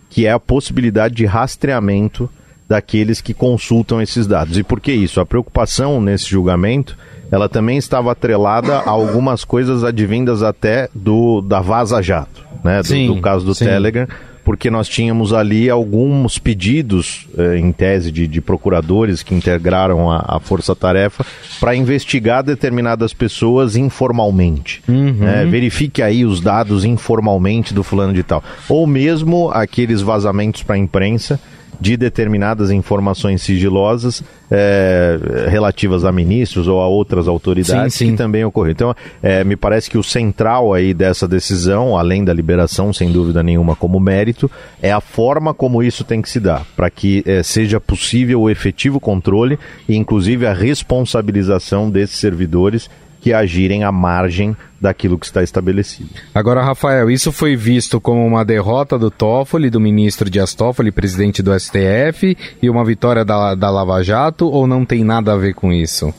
que 0.09 0.27
é 0.27 0.31
a 0.31 0.39
possibilidade 0.39 1.15
de 1.15 1.27
rastreamento 1.27 2.31
daqueles 2.69 3.21
que 3.21 3.35
consultam 3.35 4.01
esses 4.01 4.27
dados. 4.27 4.57
E 4.59 4.63
por 4.63 4.81
que 4.81 4.93
isso? 4.93 5.21
A 5.21 5.27
preocupação 5.27 6.01
nesse 6.01 6.27
julgamento, 6.27 6.97
ela 7.31 7.49
também 7.49 7.77
estava 7.77 8.13
atrelada 8.13 8.79
a 8.79 8.91
algumas 8.91 9.45
coisas 9.45 9.85
advindas 9.85 10.43
até 10.43 10.89
do 10.95 11.41
da 11.41 11.61
Vaza 11.61 12.01
Jato, 12.03 12.45
né? 12.63 12.83
Do, 12.83 13.15
do 13.15 13.21
caso 13.21 13.45
do 13.45 13.55
sim. 13.55 13.65
Telegram, 13.65 14.07
porque 14.45 14.71
nós 14.71 14.89
tínhamos 14.89 15.33
ali 15.33 15.71
alguns 15.71 16.39
pedidos, 16.39 17.27
eh, 17.37 17.59
em 17.59 17.73
tese, 17.73 18.13
de, 18.13 18.29
de, 18.29 18.41
procuradores 18.43 19.23
que 19.23 19.35
integraram 19.35 20.11
a, 20.11 20.37
a 20.37 20.39
força-tarefa 20.39 21.25
para 21.59 21.75
investigar 21.75 22.43
determinadas 22.43 23.15
pessoas 23.15 23.75
informalmente. 23.75 24.83
Uhum. 24.87 25.27
É, 25.27 25.47
verifique 25.47 26.03
aí 26.03 26.27
os 26.27 26.41
dados 26.41 26.85
informalmente 26.85 27.73
do 27.73 27.83
fulano 27.83 28.13
de 28.13 28.23
tal. 28.23 28.45
Ou 28.69 28.87
mesmo 28.87 29.51
aqueles 29.51 30.03
vazamentos 30.03 30.63
para 30.63 30.77
a 30.77 30.79
imprensa 30.79 31.41
de 31.81 31.97
determinadas 31.97 32.71
informações 32.71 33.43
sigilosas 33.43 34.23
é, 34.51 35.19
relativas 35.49 36.05
a 36.05 36.13
ministros 36.13 36.69
ou 36.69 36.81
a 36.81 36.87
outras 36.87 37.27
autoridades 37.27 37.95
sim, 37.95 38.07
sim. 38.07 38.11
que 38.13 38.19
também 38.19 38.45
ocorreu. 38.45 38.73
Então, 38.73 38.95
é, 39.23 39.43
me 39.45 39.57
parece 39.57 39.91
que 39.91 39.99
o 39.99 40.03
central 40.03 40.73
aí 40.73 40.95
dessa 40.95 41.27
decisão, 41.27 41.97
além 41.97 42.25
da 42.25 42.33
liberação, 42.33 42.93
sem 42.93 43.11
dúvida 43.11 43.43
nenhuma, 43.43 43.75
como 43.75 43.99
mérito, 43.99 44.51
é 44.81 44.93
a 44.93 45.01
forma 45.01 45.53
como 45.53 45.83
isso 45.83 46.05
tem 46.05 46.23
que 46.23 46.29
se 46.29 46.41
dar, 46.41 46.65
para 46.77 46.91
que 46.91 47.23
é, 47.27 47.43
seja 47.43 47.81
possível 47.81 48.43
o 48.43 48.51
efetivo 48.51 49.01
controle 49.01 49.59
e, 49.89 49.97
inclusive, 49.97 50.47
a 50.47 50.53
responsabilização 50.53 51.91
desses 51.91 52.19
servidores 52.19 52.89
que 53.25 53.33
agirem 53.33 53.85
à 53.85 53.91
margem 53.91 54.55
daquilo 54.79 55.19
que 55.19 55.25
está 55.25 55.43
estabelecido. 55.43 56.11
Agora, 56.35 56.63
Rafael, 56.63 57.11
isso 57.11 57.33
foi 57.33 57.57
visto 57.57 57.99
como 57.99 58.23
uma 58.23 58.45
derrota 58.45 58.99
do 58.99 59.11
Toffoli, 59.11 59.71
do 59.71 59.81
ministro 59.81 60.29
Dias 60.29 60.53
Toffoli, 60.53 60.93
presidente 60.93 61.43
do 61.43 61.59
STF, 61.59 62.37
e 62.61 62.69
uma 62.69 62.85
vitória 62.85 63.25
da, 63.25 63.55
da 63.55 63.71
Lava 63.71 64.03
Jato, 64.03 64.47
ou 64.47 64.67
não 64.67 64.85
tem 64.85 65.03
nada 65.03 65.33
a 65.33 65.39
ver 65.39 65.55
com 65.55 65.73
isso? 65.73 66.13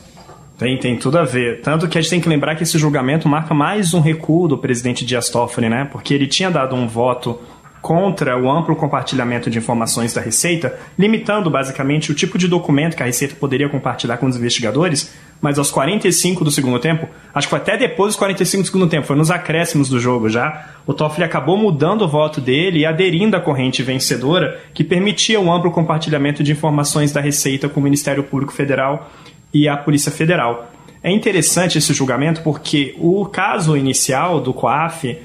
Tem, 0.58 0.76
tem 0.80 0.96
tudo 0.96 1.16
a 1.18 1.22
ver. 1.22 1.60
Tanto 1.60 1.86
que 1.86 1.96
a 1.96 2.00
gente 2.00 2.10
tem 2.10 2.20
que 2.20 2.28
lembrar 2.28 2.56
que 2.56 2.64
esse 2.64 2.76
julgamento 2.76 3.28
marca 3.28 3.54
mais 3.54 3.94
um 3.94 4.00
recuo 4.00 4.48
do 4.48 4.58
presidente 4.58 5.04
Dias 5.04 5.30
Toffoli, 5.30 5.68
né? 5.68 5.84
Porque 5.84 6.12
ele 6.12 6.26
tinha 6.26 6.50
dado 6.50 6.74
um 6.74 6.88
voto 6.88 7.38
contra 7.80 8.36
o 8.36 8.50
amplo 8.50 8.74
compartilhamento 8.74 9.48
de 9.48 9.58
informações 9.58 10.12
da 10.12 10.20
Receita, 10.20 10.76
limitando 10.98 11.48
basicamente 11.48 12.10
o 12.10 12.16
tipo 12.16 12.36
de 12.36 12.48
documento 12.48 12.96
que 12.96 13.02
a 13.04 13.06
Receita 13.06 13.36
poderia 13.36 13.68
compartilhar 13.68 14.16
com 14.16 14.26
os 14.26 14.36
investigadores, 14.36 15.14
mas 15.40 15.58
aos 15.58 15.70
45 15.70 16.44
do 16.44 16.50
segundo 16.50 16.78
tempo, 16.78 17.08
acho 17.34 17.46
que 17.46 17.50
foi 17.50 17.58
até 17.58 17.76
depois 17.76 18.08
dos 18.08 18.16
45 18.16 18.62
do 18.62 18.66
segundo 18.66 18.88
tempo, 18.88 19.06
foi 19.06 19.16
nos 19.16 19.30
acréscimos 19.30 19.88
do 19.88 20.00
jogo 20.00 20.28
já, 20.28 20.70
o 20.86 20.94
Toffoli 20.94 21.24
acabou 21.24 21.56
mudando 21.56 22.02
o 22.02 22.08
voto 22.08 22.40
dele 22.40 22.80
e 22.80 22.86
aderindo 22.86 23.36
à 23.36 23.40
corrente 23.40 23.82
vencedora 23.82 24.60
que 24.72 24.82
permitia 24.82 25.40
o 25.40 25.52
amplo 25.52 25.70
compartilhamento 25.70 26.42
de 26.42 26.52
informações 26.52 27.12
da 27.12 27.20
Receita 27.20 27.68
com 27.68 27.80
o 27.80 27.82
Ministério 27.82 28.24
Público 28.24 28.52
Federal 28.52 29.10
e 29.52 29.68
a 29.68 29.76
Polícia 29.76 30.10
Federal. 30.10 30.72
É 31.02 31.10
interessante 31.10 31.78
esse 31.78 31.94
julgamento 31.94 32.42
porque 32.42 32.94
o 32.98 33.24
caso 33.26 33.76
inicial 33.76 34.40
do 34.40 34.52
COAF 34.52 35.18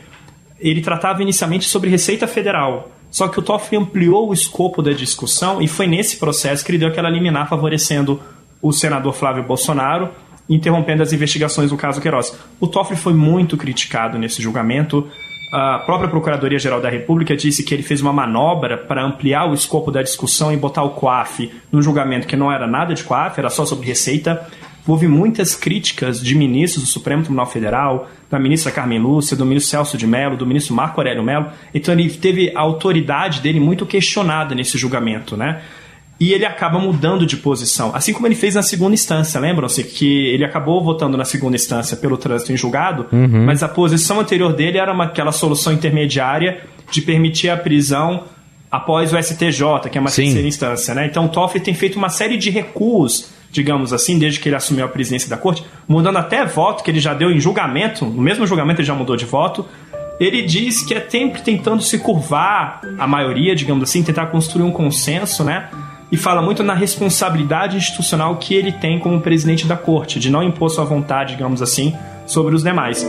ele 0.60 0.82
tratava 0.82 1.24
inicialmente 1.24 1.66
sobre 1.66 1.90
Receita 1.90 2.28
Federal. 2.28 2.92
Só 3.10 3.28
que 3.28 3.40
o 3.40 3.42
Toffoli 3.42 3.82
ampliou 3.82 4.30
o 4.30 4.34
escopo 4.34 4.82
da 4.82 4.94
discussão 4.94 5.62
e 5.62 5.68
foi 5.68 5.88
nesse 5.88 6.18
processo 6.18 6.64
que 6.64 6.72
ele 6.72 6.78
deu 6.78 6.88
aquela 6.88 7.10
liminar 7.10 7.50
favorecendo 7.50 8.22
o 8.62 8.72
senador 8.72 9.14
Flávio 9.14 9.44
Bolsonaro, 9.44 10.10
interrompendo 10.50 11.02
as 11.02 11.14
investigações 11.14 11.70
do 11.70 11.78
caso 11.78 12.02
Queiroz. 12.02 12.38
O 12.60 12.68
Toffoli 12.68 13.00
foi 13.00 13.14
muito 13.14 13.58
criticado 13.58 14.18
nesse 14.18 14.42
julgamento. 14.42 15.08
A 15.54 15.80
própria 15.80 16.10
Procuradoria-Geral 16.10 16.80
da 16.80 16.90
República 16.90 17.36
disse 17.36 17.64
que 17.64 17.74
ele 17.74 17.84
fez 17.84 18.02
uma 18.02 18.14
manobra 18.14 18.78
para 18.78 19.04
ampliar 19.04 19.50
o 19.50 19.54
escopo 19.54 19.92
da 19.92 20.02
discussão 20.02 20.52
e 20.52 20.58
botar 20.58 20.84
o 20.84 20.92
COAF 20.92 21.52
no 21.72 21.82
julgamento 21.82 22.28
que 22.28 22.36
não 22.36 22.52
era 22.52 22.68
nada 22.68 22.94
de 22.94 23.04
COAF, 23.04 23.40
era 23.40 23.50
só 23.50 23.66
sobre 23.66 23.88
Receita 23.88 24.48
houve 24.88 25.08
muitas 25.08 25.56
críticas 25.56 26.22
de 26.22 26.36
ministros 26.36 26.84
do 26.84 26.90
Supremo 26.90 27.22
Tribunal 27.22 27.46
Federal, 27.46 28.10
da 28.30 28.40
ministra 28.40 28.72
Carmen 28.72 29.00
Lúcia, 29.00 29.38
do 29.38 29.46
ministro 29.46 29.70
Celso 29.72 29.98
de 29.98 30.08
Mello, 30.08 30.38
do 30.38 30.46
ministro 30.46 30.74
Marco 30.74 31.00
Aurélio 31.00 31.24
Mello. 31.24 31.48
Então 31.74 31.94
ele 31.94 32.10
teve 32.10 32.52
a 32.56 32.60
autoridade 32.60 33.42
dele 33.42 33.60
muito 33.60 33.86
questionada 33.86 34.56
nesse 34.56 34.78
julgamento, 34.78 35.38
né? 35.38 35.62
E 36.22 36.34
ele 36.34 36.46
acaba 36.46 36.78
mudando 36.78 37.26
de 37.26 37.36
posição, 37.36 37.90
assim 37.96 38.14
como 38.14 38.28
ele 38.28 38.36
fez 38.36 38.54
na 38.54 38.62
segunda 38.62 38.94
instância. 38.94 39.40
Lembram-se 39.40 39.84
que 39.84 40.28
ele 40.28 40.46
acabou 40.46 40.84
votando 40.84 41.18
na 41.18 41.26
segunda 41.26 41.56
instância 41.56 41.98
pelo 41.98 42.16
trânsito 42.16 42.54
em 42.54 42.56
julgado, 42.58 43.08
uhum. 43.12 43.44
mas 43.44 43.64
a 43.64 43.68
posição 43.68 44.20
anterior 44.20 44.54
dele 44.54 44.78
era 44.78 44.94
uma, 44.94 45.06
aquela 45.06 45.32
solução 45.32 45.74
intermediária 45.74 46.62
de 46.92 47.02
permitir 47.02 47.50
a 47.50 47.58
prisão 47.58 48.26
após 48.70 49.12
o 49.12 49.18
STJ, 49.18 49.90
que 49.92 49.98
é 49.98 50.02
uma 50.02 50.12
Sim. 50.12 50.26
terceira 50.26 50.48
instância. 50.48 50.94
Né? 50.94 51.08
Então 51.08 51.26
o 51.26 51.30
Toffoli 51.30 51.60
tem 51.60 51.74
feito 51.74 51.98
uma 51.98 52.10
série 52.10 52.38
de 52.38 52.52
recuos 52.52 53.32
digamos 53.52 53.92
assim, 53.92 54.18
desde 54.18 54.40
que 54.40 54.48
ele 54.48 54.56
assumiu 54.56 54.86
a 54.86 54.88
presidência 54.88 55.30
da 55.30 55.36
corte, 55.36 55.66
mudando 55.86 56.18
até 56.18 56.46
voto 56.46 56.84
que 56.86 56.90
ele 56.90 57.02
já 57.02 57.14
deu 57.14 57.30
em 57.30 57.38
julgamento, 57.38 58.06
no 58.06 58.22
mesmo 58.22 58.48
julgamento 58.48 58.80
ele 58.80 58.88
já 58.88 58.96
mudou 58.96 59.18
de 59.18 59.26
voto. 59.26 59.66
Ele 60.22 60.44
diz 60.44 60.84
que 60.84 60.94
é 60.94 61.06
sempre 61.10 61.42
tentando 61.42 61.82
se 61.82 61.98
curvar 61.98 62.80
a 62.98 63.06
maioria, 63.06 63.54
digamos 63.54 63.84
assim, 63.84 64.04
tentar 64.04 64.28
construir 64.28 64.64
um 64.64 64.72
consenso, 64.72 65.44
né? 65.44 65.68
E 66.12 66.18
fala 66.18 66.42
muito 66.42 66.62
na 66.62 66.74
responsabilidade 66.74 67.78
institucional 67.78 68.36
que 68.36 68.54
ele 68.54 68.74
tem 68.74 69.00
como 69.00 69.22
presidente 69.22 69.66
da 69.66 69.78
corte, 69.78 70.20
de 70.20 70.30
não 70.30 70.44
impor 70.44 70.70
sua 70.70 70.84
vontade, 70.84 71.36
digamos 71.36 71.62
assim, 71.62 71.96
sobre 72.26 72.54
os 72.54 72.62
demais. 72.62 73.08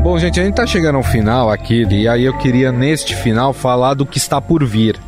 Bom, 0.00 0.16
gente, 0.20 0.38
a 0.38 0.44
gente 0.44 0.54
tá 0.54 0.64
chegando 0.64 0.96
ao 0.96 1.02
final 1.02 1.50
aqui, 1.50 1.84
e 1.90 2.06
aí 2.06 2.24
eu 2.24 2.38
queria 2.38 2.70
neste 2.70 3.16
final 3.16 3.52
falar 3.52 3.94
do 3.94 4.06
que 4.06 4.18
está 4.18 4.40
por 4.40 4.64
vir. 4.64 5.00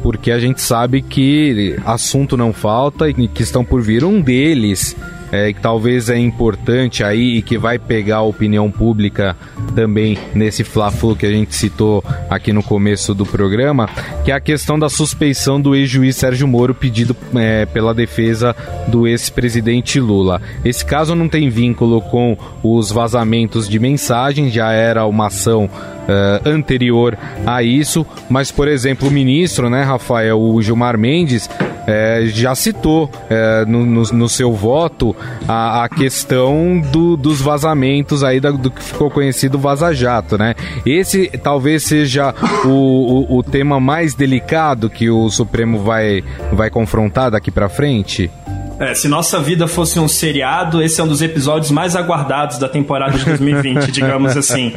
Porque 0.00 0.30
a 0.30 0.38
gente 0.38 0.62
sabe 0.62 1.02
que 1.02 1.76
assunto 1.84 2.36
não 2.36 2.52
falta 2.52 3.08
e 3.08 3.26
que 3.26 3.42
estão 3.42 3.64
por 3.64 3.82
vir. 3.82 4.04
Um 4.04 4.20
deles 4.20 4.94
é, 5.32 5.52
que 5.52 5.60
talvez 5.60 6.08
é 6.08 6.18
importante 6.18 7.02
aí 7.02 7.38
e 7.38 7.42
que 7.42 7.58
vai 7.58 7.78
pegar 7.78 8.16
a 8.16 8.22
opinião 8.22 8.70
pública 8.70 9.36
também 9.74 10.18
nesse 10.34 10.64
fla-flu 10.64 11.16
que 11.16 11.26
a 11.26 11.30
gente 11.30 11.54
citou 11.54 12.04
aqui 12.30 12.52
no 12.52 12.62
começo 12.62 13.14
do 13.14 13.26
programa, 13.26 13.88
que 14.24 14.30
é 14.30 14.34
a 14.34 14.40
questão 14.40 14.78
da 14.78 14.88
suspeição 14.88 15.60
do 15.60 15.74
ex-juiz 15.74 16.16
Sérgio 16.16 16.46
Moro 16.46 16.74
pedido 16.74 17.16
é, 17.34 17.66
pela 17.66 17.94
defesa 17.94 18.54
do 18.88 19.06
ex-presidente 19.06 20.00
Lula. 20.00 20.40
Esse 20.64 20.84
caso 20.84 21.14
não 21.14 21.28
tem 21.28 21.48
vínculo 21.48 22.00
com 22.00 22.36
os 22.62 22.90
vazamentos 22.90 23.68
de 23.68 23.78
mensagens, 23.78 24.52
já 24.52 24.72
era 24.72 25.06
uma 25.06 25.26
ação 25.26 25.68
Uh, 26.06 26.48
anterior 26.48 27.18
a 27.44 27.64
isso, 27.64 28.06
mas, 28.30 28.52
por 28.52 28.68
exemplo, 28.68 29.08
o 29.08 29.10
ministro, 29.10 29.68
né, 29.68 29.82
Rafael, 29.82 30.40
o 30.40 30.62
Gilmar 30.62 30.96
Mendes, 30.96 31.50
é, 31.86 32.22
já 32.26 32.54
citou 32.54 33.10
é, 33.30 33.64
no, 33.66 33.86
no, 33.86 34.02
no, 34.02 34.28
seu 34.28 34.52
voto 34.52 35.14
a, 35.46 35.84
a 35.84 35.88
questão 35.88 36.80
do, 36.80 37.16
dos 37.16 37.40
vazamentos 37.40 38.24
aí 38.24 38.40
da, 38.40 38.50
do 38.50 38.70
que 38.70 38.82
ficou 38.82 39.10
conhecido 39.10 39.58
Vaza 39.58 39.94
Jato, 39.94 40.36
né? 40.36 40.54
Esse 40.84 41.28
talvez 41.42 41.84
seja 41.84 42.34
o, 42.64 42.68
o, 42.68 43.38
o 43.38 43.42
tema 43.42 43.78
mais 43.78 44.14
delicado 44.14 44.90
que 44.90 45.08
o 45.08 45.30
Supremo 45.30 45.78
vai, 45.78 46.24
vai 46.52 46.70
confrontar 46.70 47.30
daqui 47.30 47.50
para 47.50 47.68
frente. 47.68 48.30
É, 48.78 48.94
se 48.94 49.08
nossa 49.08 49.40
vida 49.40 49.66
fosse 49.66 49.98
um 49.98 50.06
seriado, 50.06 50.82
esse 50.82 51.00
é 51.00 51.04
um 51.04 51.08
dos 51.08 51.22
episódios 51.22 51.70
mais 51.70 51.96
aguardados 51.96 52.58
da 52.58 52.68
temporada 52.68 53.16
de 53.16 53.24
2020, 53.24 53.90
digamos 53.90 54.36
assim. 54.36 54.72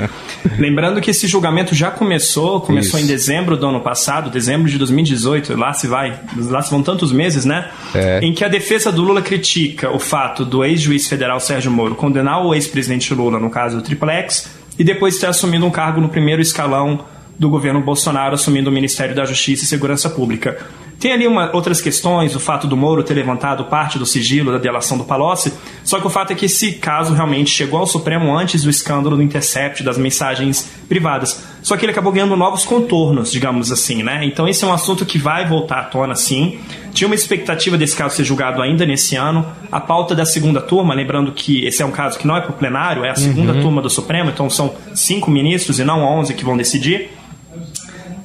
Lembrando 0.57 1.01
que 1.01 1.11
esse 1.11 1.27
julgamento 1.27 1.75
já 1.75 1.91
começou, 1.91 2.61
começou 2.61 2.97
Isso. 2.97 3.05
em 3.05 3.11
dezembro 3.11 3.57
do 3.57 3.67
ano 3.67 3.81
passado, 3.81 4.29
dezembro 4.29 4.69
de 4.69 4.77
2018, 4.77 5.55
lá 5.57 5.73
se 5.73 5.87
vai, 5.87 6.17
lá 6.37 6.61
se 6.61 6.71
vão 6.71 6.81
tantos 6.81 7.11
meses, 7.11 7.43
né? 7.43 7.69
É. 7.93 8.19
Em 8.23 8.33
que 8.33 8.45
a 8.45 8.47
defesa 8.47 8.91
do 8.91 9.03
Lula 9.03 9.21
critica 9.21 9.91
o 9.91 9.99
fato 9.99 10.45
do 10.45 10.63
ex-juiz 10.63 11.07
federal 11.07 11.39
Sérgio 11.39 11.71
Moro 11.71 11.95
condenar 11.95 12.45
o 12.45 12.53
ex-presidente 12.53 13.13
Lula, 13.13 13.37
no 13.37 13.49
caso 13.49 13.77
do 13.77 13.83
Triplex, 13.83 14.49
e 14.77 14.83
depois 14.83 15.17
ter 15.17 15.27
assumido 15.27 15.65
um 15.65 15.71
cargo 15.71 15.99
no 15.99 16.07
primeiro 16.07 16.41
escalão 16.41 17.05
do 17.37 17.49
governo 17.49 17.81
Bolsonaro, 17.81 18.35
assumindo 18.35 18.69
o 18.69 18.73
Ministério 18.73 19.15
da 19.15 19.25
Justiça 19.25 19.63
e 19.63 19.67
Segurança 19.67 20.09
Pública. 20.09 20.57
Tem 20.99 21.13
ali 21.13 21.25
uma, 21.25 21.49
outras 21.55 21.79
questões, 21.79 22.35
o 22.35 22.39
fato 22.41 22.67
do 22.67 22.75
Moro 22.75 23.01
ter 23.03 23.13
levantado 23.13 23.63
parte 23.65 23.97
do 23.97 24.05
sigilo 24.05 24.51
da 24.51 24.57
delação 24.57 24.97
do 24.97 25.05
Palocci, 25.05 25.53
só 25.83 25.97
que 25.99 26.05
o 26.05 26.09
fato 26.09 26.31
é 26.33 26.35
que 26.35 26.45
esse 26.45 26.73
caso 26.73 27.13
realmente 27.13 27.49
chegou 27.49 27.79
ao 27.79 27.87
Supremo 27.87 28.37
antes 28.37 28.63
do 28.63 28.69
escândalo 28.69 29.15
do 29.15 29.23
Intercept, 29.23 29.81
das 29.81 29.97
mensagens 29.97 30.69
privadas. 30.89 31.41
Só 31.61 31.77
que 31.77 31.85
ele 31.85 31.91
acabou 31.91 32.11
ganhando 32.11 32.35
novos 32.35 32.65
contornos, 32.65 33.31
digamos 33.31 33.71
assim, 33.71 34.03
né? 34.03 34.25
Então 34.25 34.47
esse 34.47 34.63
é 34.63 34.67
um 34.67 34.73
assunto 34.73 35.05
que 35.05 35.17
vai 35.17 35.47
voltar 35.47 35.79
à 35.79 35.83
tona, 35.83 36.15
sim. 36.15 36.59
Tinha 36.93 37.07
uma 37.07 37.15
expectativa 37.15 37.77
desse 37.77 37.95
caso 37.95 38.15
ser 38.15 38.25
julgado 38.25 38.61
ainda 38.61 38.85
nesse 38.85 39.15
ano. 39.15 39.45
A 39.71 39.79
pauta 39.79 40.13
da 40.13 40.25
segunda 40.25 40.59
turma, 40.59 40.93
lembrando 40.93 41.31
que 41.31 41.65
esse 41.65 41.81
é 41.81 41.85
um 41.85 41.91
caso 41.91 42.19
que 42.19 42.27
não 42.27 42.35
é 42.35 42.41
para 42.41 42.51
o 42.51 42.53
plenário, 42.53 43.05
é 43.05 43.09
a 43.09 43.15
segunda 43.15 43.53
uhum. 43.53 43.61
turma 43.61 43.81
do 43.81 43.89
Supremo, 43.89 44.29
então 44.29 44.49
são 44.49 44.73
cinco 44.93 45.31
ministros 45.31 45.79
e 45.79 45.83
não 45.83 46.03
onze 46.03 46.33
que 46.33 46.43
vão 46.43 46.57
decidir. 46.57 47.09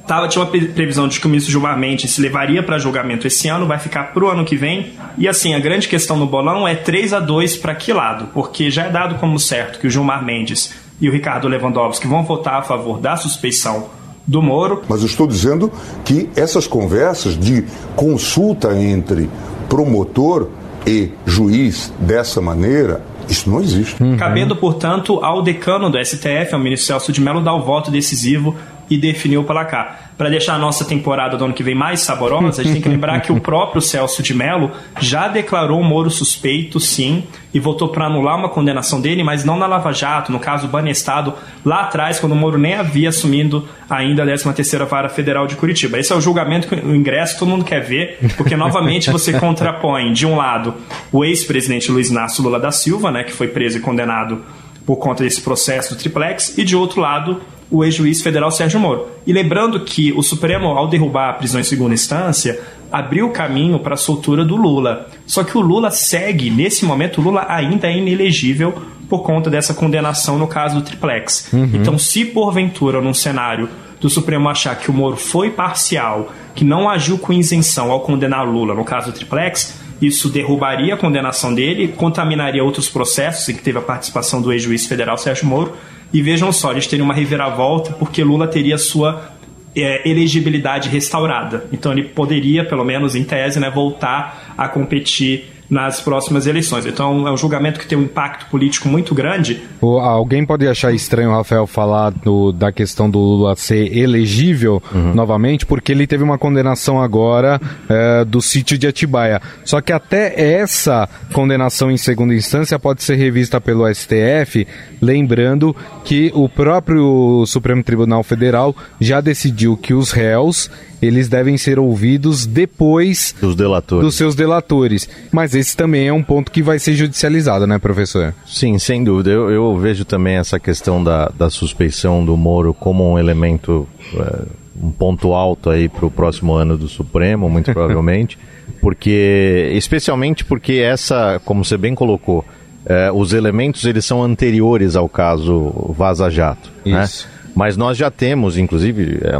Tava, 0.07 0.27
tinha 0.27 0.43
uma 0.43 0.51
previsão 0.51 1.07
de 1.07 1.19
que 1.19 1.25
o 1.25 1.29
ministro 1.29 1.51
Gilmar 1.51 1.77
Mendes 1.77 2.11
se 2.11 2.21
levaria 2.21 2.61
para 2.61 2.77
julgamento 2.77 3.25
esse 3.25 3.47
ano, 3.47 3.65
vai 3.65 3.79
ficar 3.79 4.13
para 4.13 4.23
o 4.23 4.29
ano 4.29 4.45
que 4.45 4.55
vem. 4.55 4.93
E 5.17 5.27
assim, 5.27 5.55
a 5.55 5.59
grande 5.59 5.87
questão 5.87 6.15
no 6.15 6.27
bolão 6.27 6.67
é 6.67 6.75
3 6.75 7.13
a 7.13 7.19
2 7.19 7.57
para 7.57 7.73
que 7.73 7.91
lado? 7.91 8.27
Porque 8.33 8.69
já 8.69 8.83
é 8.85 8.89
dado 8.89 9.15
como 9.15 9.39
certo 9.39 9.79
que 9.79 9.87
o 9.87 9.89
Gilmar 9.89 10.23
Mendes 10.23 10.75
e 11.01 11.09
o 11.09 11.11
Ricardo 11.11 11.47
Lewandowski 11.47 12.07
vão 12.07 12.23
votar 12.23 12.55
a 12.55 12.61
favor 12.61 12.99
da 12.99 13.17
suspeição 13.17 13.89
do 14.27 14.41
Moro. 14.41 14.83
Mas 14.87 15.01
eu 15.01 15.07
estou 15.07 15.27
dizendo 15.27 15.71
que 16.03 16.29
essas 16.35 16.67
conversas 16.67 17.37
de 17.37 17.63
consulta 17.95 18.75
entre 18.75 19.29
promotor 19.67 20.49
e 20.85 21.11
juiz 21.25 21.91
dessa 21.99 22.39
maneira, 22.41 23.03
isso 23.27 23.49
não 23.49 23.59
existe. 23.59 24.01
Uhum. 24.01 24.17
Cabendo, 24.17 24.55
portanto, 24.55 25.19
ao 25.23 25.41
decano 25.41 25.89
do 25.89 26.03
STF, 26.03 26.53
ao 26.53 26.59
ministro 26.59 26.87
Celso 26.87 27.11
de 27.11 27.21
Mello, 27.21 27.41
dar 27.41 27.55
o 27.55 27.61
voto 27.63 27.89
decisivo 27.89 28.55
e 28.89 28.97
definir 28.97 29.37
o 29.37 29.43
placar 29.43 30.05
para 30.17 30.29
deixar 30.29 30.55
a 30.55 30.57
nossa 30.57 30.85
temporada 30.85 31.37
do 31.37 31.43
ano 31.43 31.53
que 31.53 31.63
vem 31.63 31.75
mais 31.75 32.01
saborosa, 32.01 32.61
a 32.61 32.63
gente 32.63 32.73
tem 32.73 32.81
que 32.81 32.89
lembrar 32.89 33.19
que 33.19 33.31
o 33.31 33.39
próprio 33.39 33.81
Celso 33.81 34.23
de 34.23 34.33
Mello 34.33 34.71
já 34.99 35.27
declarou 35.27 35.79
o 35.79 35.83
Moro 35.83 36.09
suspeito, 36.09 36.79
sim, 36.79 37.25
e 37.53 37.59
votou 37.59 37.89
para 37.89 38.05
anular 38.05 38.37
uma 38.37 38.49
condenação 38.49 39.01
dele, 39.01 39.23
mas 39.23 39.43
não 39.43 39.57
na 39.57 39.67
Lava 39.67 39.91
Jato, 39.91 40.31
no 40.31 40.39
caso 40.39 40.67
Banestado, 40.67 41.33
lá 41.65 41.81
atrás, 41.81 42.19
quando 42.19 42.31
o 42.31 42.35
Moro 42.35 42.57
nem 42.57 42.75
havia 42.75 43.09
assumindo 43.09 43.67
ainda 43.89 44.23
a 44.23 44.25
13ª 44.25 44.85
Vara 44.85 45.09
Federal 45.09 45.47
de 45.47 45.55
Curitiba. 45.55 45.99
Esse 45.99 46.13
é 46.13 46.15
o 46.15 46.21
julgamento 46.21 46.67
que 46.67 46.75
o 46.75 46.95
ingresso 46.95 47.37
todo 47.37 47.49
mundo 47.49 47.65
quer 47.65 47.81
ver, 47.81 48.17
porque 48.37 48.55
novamente 48.55 49.09
você 49.09 49.33
contrapõe, 49.37 50.13
de 50.13 50.25
um 50.25 50.37
lado, 50.37 50.75
o 51.11 51.25
ex-presidente 51.25 51.91
Luiz 51.91 52.09
Inácio 52.09 52.41
Lula 52.41 52.59
da 52.59 52.71
Silva, 52.71 53.11
né, 53.11 53.23
que 53.23 53.33
foi 53.33 53.49
preso 53.49 53.77
e 53.77 53.81
condenado 53.81 54.43
por 54.85 54.97
conta 54.97 55.23
desse 55.23 55.41
processo 55.41 55.95
do 55.95 55.99
triplex, 55.99 56.57
e 56.57 56.63
de 56.63 56.75
outro 56.75 57.01
lado, 57.01 57.41
o 57.69 57.83
ex-juiz 57.83 58.21
federal 58.21 58.51
Sérgio 58.51 58.79
Moro. 58.79 59.07
E 59.25 59.33
lembrando 59.33 59.79
que 59.79 60.13
o 60.13 60.21
Supremo, 60.21 60.67
ao 60.67 60.87
derrubar 60.87 61.29
a 61.29 61.33
prisão 61.33 61.59
em 61.59 61.63
segunda 61.63 61.93
instância, 61.93 62.59
abriu 62.91 63.27
o 63.27 63.31
caminho 63.31 63.79
para 63.79 63.95
a 63.95 63.97
soltura 63.97 64.45
do 64.45 64.55
Lula. 64.55 65.07
Só 65.25 65.43
que 65.43 65.57
o 65.57 65.61
Lula 65.61 65.91
segue, 65.91 66.49
nesse 66.49 66.85
momento, 66.85 67.19
o 67.19 67.23
Lula 67.23 67.45
ainda 67.49 67.87
é 67.87 67.97
inelegível 67.97 68.73
por 69.09 69.23
conta 69.23 69.49
dessa 69.49 69.73
condenação 69.73 70.37
no 70.37 70.47
caso 70.47 70.75
do 70.75 70.81
triplex. 70.81 71.49
Uhum. 71.51 71.69
Então, 71.73 71.97
se 71.97 72.25
porventura, 72.25 73.01
num 73.01 73.13
cenário 73.13 73.69
do 73.99 74.09
Supremo 74.09 74.49
achar 74.49 74.75
que 74.75 74.89
o 74.89 74.93
Moro 74.93 75.17
foi 75.17 75.49
parcial, 75.49 76.31
que 76.53 76.63
não 76.63 76.89
agiu 76.89 77.17
com 77.17 77.33
isenção 77.33 77.91
ao 77.91 78.01
condenar 78.01 78.47
Lula 78.47 78.73
no 78.73 78.83
caso 78.83 79.11
do 79.11 79.15
triplex, 79.15 79.79
isso 80.01 80.29
derrubaria 80.29 80.93
a 80.93 80.97
condenação 80.97 81.53
dele, 81.53 81.87
contaminaria 81.87 82.63
outros 82.63 82.89
processos 82.89 83.47
em 83.49 83.55
que 83.55 83.61
teve 83.61 83.77
a 83.77 83.81
participação 83.81 84.41
do 84.41 84.51
ex-juiz 84.51 84.85
federal 84.85 85.17
Sérgio 85.17 85.47
Moro 85.47 85.73
e 86.13 86.21
vejam 86.21 86.51
só, 86.51 86.71
eles 86.71 86.87
teriam 86.87 87.05
uma 87.05 87.13
reviravolta 87.13 87.91
porque 87.93 88.23
Lula 88.23 88.47
teria 88.47 88.77
sua 88.77 89.31
é, 89.75 90.09
elegibilidade 90.09 90.89
restaurada. 90.89 91.65
Então 91.71 91.91
ele 91.91 92.03
poderia, 92.03 92.63
pelo 92.63 92.85
menos 92.85 93.15
em 93.15 93.23
tese, 93.23 93.59
né, 93.59 93.69
voltar 93.69 94.53
a 94.57 94.67
competir 94.67 95.54
nas 95.69 95.99
próximas 96.01 96.47
eleições. 96.47 96.85
Então 96.85 97.27
é 97.27 97.31
um 97.31 97.37
julgamento 97.37 97.79
que 97.79 97.87
tem 97.87 97.97
um 97.97 98.03
impacto 98.03 98.49
político 98.49 98.87
muito 98.87 99.15
grande. 99.15 99.61
O, 99.81 99.99
alguém 99.99 100.45
pode 100.45 100.67
achar 100.67 100.93
estranho, 100.93 101.31
Rafael, 101.31 101.65
falar 101.67 102.11
do, 102.11 102.51
da 102.51 102.71
questão 102.71 103.09
do 103.09 103.19
Lula 103.19 103.55
ser 103.55 103.95
elegível 103.95 104.81
uhum. 104.93 105.13
novamente, 105.13 105.65
porque 105.65 105.91
ele 105.91 106.07
teve 106.07 106.23
uma 106.23 106.37
condenação 106.37 107.01
agora 107.01 107.59
é, 107.89 108.25
do 108.25 108.41
sítio 108.41 108.77
de 108.77 108.87
Atibaia. 108.87 109.41
Só 109.63 109.81
que 109.81 109.91
até 109.91 110.59
essa 110.59 111.07
condenação 111.33 111.91
em 111.91 111.97
segunda 111.97 112.33
instância 112.33 112.77
pode 112.77 113.03
ser 113.03 113.15
revista 113.15 113.59
pelo 113.59 113.91
STF, 113.93 114.67
lembrando 115.01 115.75
que 116.03 116.31
o 116.33 116.47
próprio 116.47 117.43
Supremo 117.47 117.83
Tribunal 117.83 118.23
Federal 118.23 118.75
já 118.99 119.21
decidiu 119.21 119.75
que 119.77 119.93
os 119.93 120.11
réus 120.11 120.69
eles 121.05 121.29
devem 121.29 121.57
ser 121.57 121.79
ouvidos 121.79 122.45
depois 122.45 123.35
dos, 123.39 123.55
delatores. 123.55 124.05
dos 124.05 124.15
seus 124.15 124.35
delatores. 124.35 125.09
Mas 125.31 125.53
esse 125.55 125.75
também 125.75 126.07
é 126.07 126.13
um 126.13 126.23
ponto 126.23 126.51
que 126.51 126.61
vai 126.61 126.79
ser 126.79 126.93
judicializado, 126.95 127.65
né, 127.67 127.77
professor? 127.77 128.33
Sim, 128.45 128.77
sem 128.79 129.03
dúvida. 129.03 129.29
Eu, 129.29 129.49
eu 129.49 129.77
vejo 129.77 130.05
também 130.05 130.35
essa 130.35 130.59
questão 130.59 131.03
da, 131.03 131.29
da 131.29 131.49
suspeição 131.49 132.25
do 132.25 132.35
Moro 132.35 132.73
como 132.73 133.11
um 133.11 133.19
elemento, 133.19 133.87
é, 134.15 134.41
um 134.81 134.91
ponto 134.91 135.33
alto 135.33 135.69
aí 135.69 135.87
para 135.87 136.05
o 136.05 136.11
próximo 136.11 136.53
ano 136.53 136.77
do 136.77 136.87
Supremo, 136.87 137.49
muito 137.49 137.71
provavelmente, 137.73 138.37
porque, 138.81 139.71
especialmente 139.73 140.43
porque 140.43 140.73
essa, 140.73 141.41
como 141.45 141.63
você 141.63 141.77
bem 141.77 141.95
colocou, 141.95 142.45
é, 142.85 143.11
os 143.11 143.33
elementos 143.33 143.83
eles 143.85 144.05
são 144.05 144.23
anteriores 144.23 144.95
ao 144.95 145.09
caso 145.09 145.93
Vaza 145.97 146.29
Jato. 146.29 146.71
Né? 146.85 147.03
Isso. 147.03 147.27
Né? 147.27 147.34
Mas 147.55 147.77
nós 147.77 147.97
já 147.97 148.11
temos, 148.11 148.57
inclusive, 148.57 149.19
é, 149.23 149.31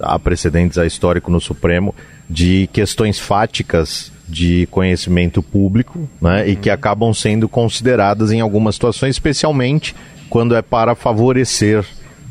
há 0.00 0.18
precedentes 0.18 0.76
a 0.76 0.84
histórico 0.84 1.30
no 1.30 1.40
Supremo 1.40 1.94
de 2.28 2.68
questões 2.70 3.18
fáticas 3.18 4.12
de 4.28 4.66
conhecimento 4.70 5.42
público 5.42 6.08
né, 6.20 6.46
e 6.48 6.54
que 6.56 6.68
acabam 6.68 7.14
sendo 7.14 7.48
consideradas 7.48 8.30
em 8.30 8.40
algumas 8.40 8.74
situações, 8.74 9.14
especialmente 9.14 9.94
quando 10.28 10.54
é 10.54 10.60
para 10.60 10.94
favorecer 10.94 11.84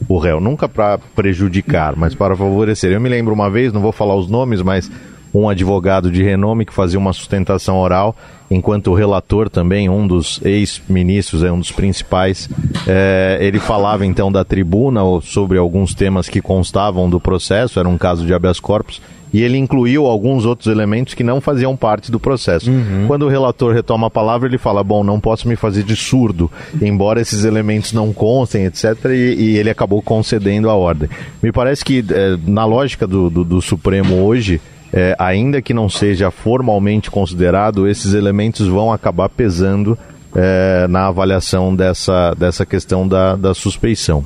o 0.08 0.18
réu, 0.18 0.40
nunca 0.40 0.68
para 0.68 0.98
prejudicar, 0.98 1.96
mas 1.96 2.14
para 2.14 2.36
favorecer. 2.36 2.92
Eu 2.92 3.02
me 3.02 3.10
lembro 3.10 3.34
uma 3.34 3.50
vez, 3.50 3.72
não 3.72 3.82
vou 3.82 3.94
falar 3.94 4.16
os 4.16 4.30
nomes, 4.30 4.62
mas 4.62 4.92
um 5.36 5.50
advogado 5.50 6.12
de 6.12 6.24
renome 6.24 6.65
que 6.65 6.74
fazia 6.74 6.98
uma 6.98 7.12
sustentação 7.12 7.78
oral, 7.78 8.15
enquanto 8.50 8.91
o 8.91 8.93
relator 8.93 9.50
também, 9.50 9.89
um 9.89 10.08
dos 10.08 10.39
ex-ministros, 10.43 11.43
é 11.43 11.52
um 11.52 11.60
dos 11.60 11.71
principais, 11.71 12.50
é, 12.88 13.38
ele 13.41 13.60
falava 13.60 14.06
então 14.06 14.32
da 14.32 14.45
tribuna 14.45 15.02
sobre 15.21 15.58
alguns 15.58 15.93
temas 15.93 16.30
que 16.30 16.41
constavam 16.41 17.10
do 17.10 17.19
processo, 17.19 17.80
era 17.80 17.89
um 17.89 17.98
caso 17.98 18.26
de 18.26 18.34
habeas 18.34 18.60
corpus, 18.60 19.02
e 19.34 19.41
ele 19.41 19.58
incluiu 19.58 20.06
alguns 20.06 20.45
outros 20.45 20.67
elementos 20.67 21.13
que 21.13 21.24
não 21.24 21.41
faziam 21.41 21.76
parte 21.76 22.10
do 22.10 22.17
processo. 22.17 22.71
Uhum. 22.71 23.04
Quando 23.06 23.24
o 23.24 23.28
relator 23.28 23.74
retoma 23.74 24.08
a 24.08 24.10
palavra, 24.10 24.48
ele 24.48 24.58
fala: 24.58 24.82
Bom, 24.82 25.04
não 25.04 25.19
posso 25.19 25.45
me 25.50 25.58
fazer 25.58 25.84
de 25.84 25.93
surdo, 25.93 26.50
embora 26.82 27.19
esses 27.19 27.43
elementos 27.43 27.91
não 27.91 28.13
constem, 28.13 28.63
etc. 28.63 28.95
E, 29.08 29.36
e 29.38 29.58
ele 29.58 29.69
acabou 29.69 30.02
concedendo 30.02 30.69
a 30.69 30.76
ordem. 30.76 31.10
Me 31.43 31.52
parece 31.52 31.84
que, 31.84 32.06
é, 32.12 32.38
na 32.48 32.63
lógica 32.63 33.06
do, 33.06 33.30
do, 33.30 33.43
do 33.43 33.62
Supremo 33.62 34.24
hoje, 34.24 34.62
é, 34.93 35.15
ainda 35.19 35.62
que 35.62 35.74
não 35.74 35.89
seja 35.89 36.32
formalmente 36.32 37.12
considerado, 37.12 37.88
esses 37.88 38.13
elementos 38.13 38.67
vão 38.67 38.91
acabar 38.91 39.30
pesando 39.30 39.98
é, 40.36 40.88
na 40.88 41.08
avaliação 41.08 41.76
dessa, 41.76 42.34
dessa 42.36 42.65
questão 42.65 43.08
da, 43.08 43.36
da 43.36 43.54
suspeição. 43.54 44.26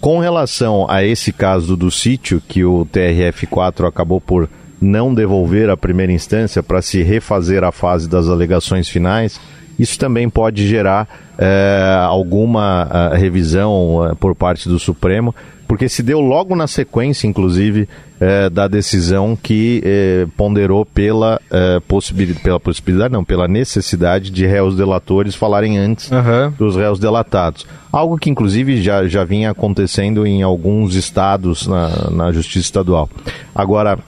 Com 0.00 0.18
relação 0.18 0.86
a 0.90 1.02
esse 1.02 1.32
caso 1.32 1.76
do 1.76 1.90
sítio, 1.90 2.42
que 2.46 2.64
o 2.64 2.86
TRF4 2.92 3.88
acabou 3.88 4.20
por 4.20 4.48
não 4.80 5.14
devolver 5.14 5.70
à 5.70 5.76
primeira 5.76 6.12
instância 6.12 6.62
para 6.62 6.82
se 6.82 7.02
refazer 7.02 7.64
a 7.64 7.72
fase 7.72 8.08
das 8.08 8.28
alegações 8.28 8.88
finais, 8.88 9.40
isso 9.78 9.98
também 9.98 10.28
pode 10.28 10.66
gerar 10.66 11.08
é, 11.38 11.96
alguma 12.06 13.10
é, 13.12 13.16
revisão 13.16 14.08
é, 14.10 14.14
por 14.14 14.34
parte 14.34 14.68
do 14.68 14.78
Supremo, 14.78 15.34
porque 15.74 15.88
se 15.88 16.04
deu 16.04 16.20
logo 16.20 16.54
na 16.54 16.68
sequência, 16.68 17.26
inclusive, 17.26 17.88
é, 18.20 18.48
da 18.48 18.68
decisão 18.68 19.34
que 19.34 19.82
é, 19.84 20.24
ponderou 20.36 20.86
pela, 20.86 21.40
é, 21.50 21.80
possibilidade, 21.80 22.44
pela 22.44 22.60
possibilidade, 22.60 23.12
não, 23.12 23.24
pela 23.24 23.48
necessidade 23.48 24.30
de 24.30 24.46
réus 24.46 24.76
delatores 24.76 25.34
falarem 25.34 25.76
antes 25.76 26.12
uhum. 26.12 26.52
dos 26.56 26.76
réus 26.76 27.00
delatados. 27.00 27.66
Algo 27.90 28.16
que, 28.16 28.30
inclusive, 28.30 28.80
já, 28.80 29.08
já 29.08 29.24
vinha 29.24 29.50
acontecendo 29.50 30.24
em 30.24 30.44
alguns 30.44 30.94
estados 30.94 31.66
na, 31.66 32.08
na 32.08 32.30
Justiça 32.30 32.66
Estadual. 32.66 33.10
Agora, 33.52 33.98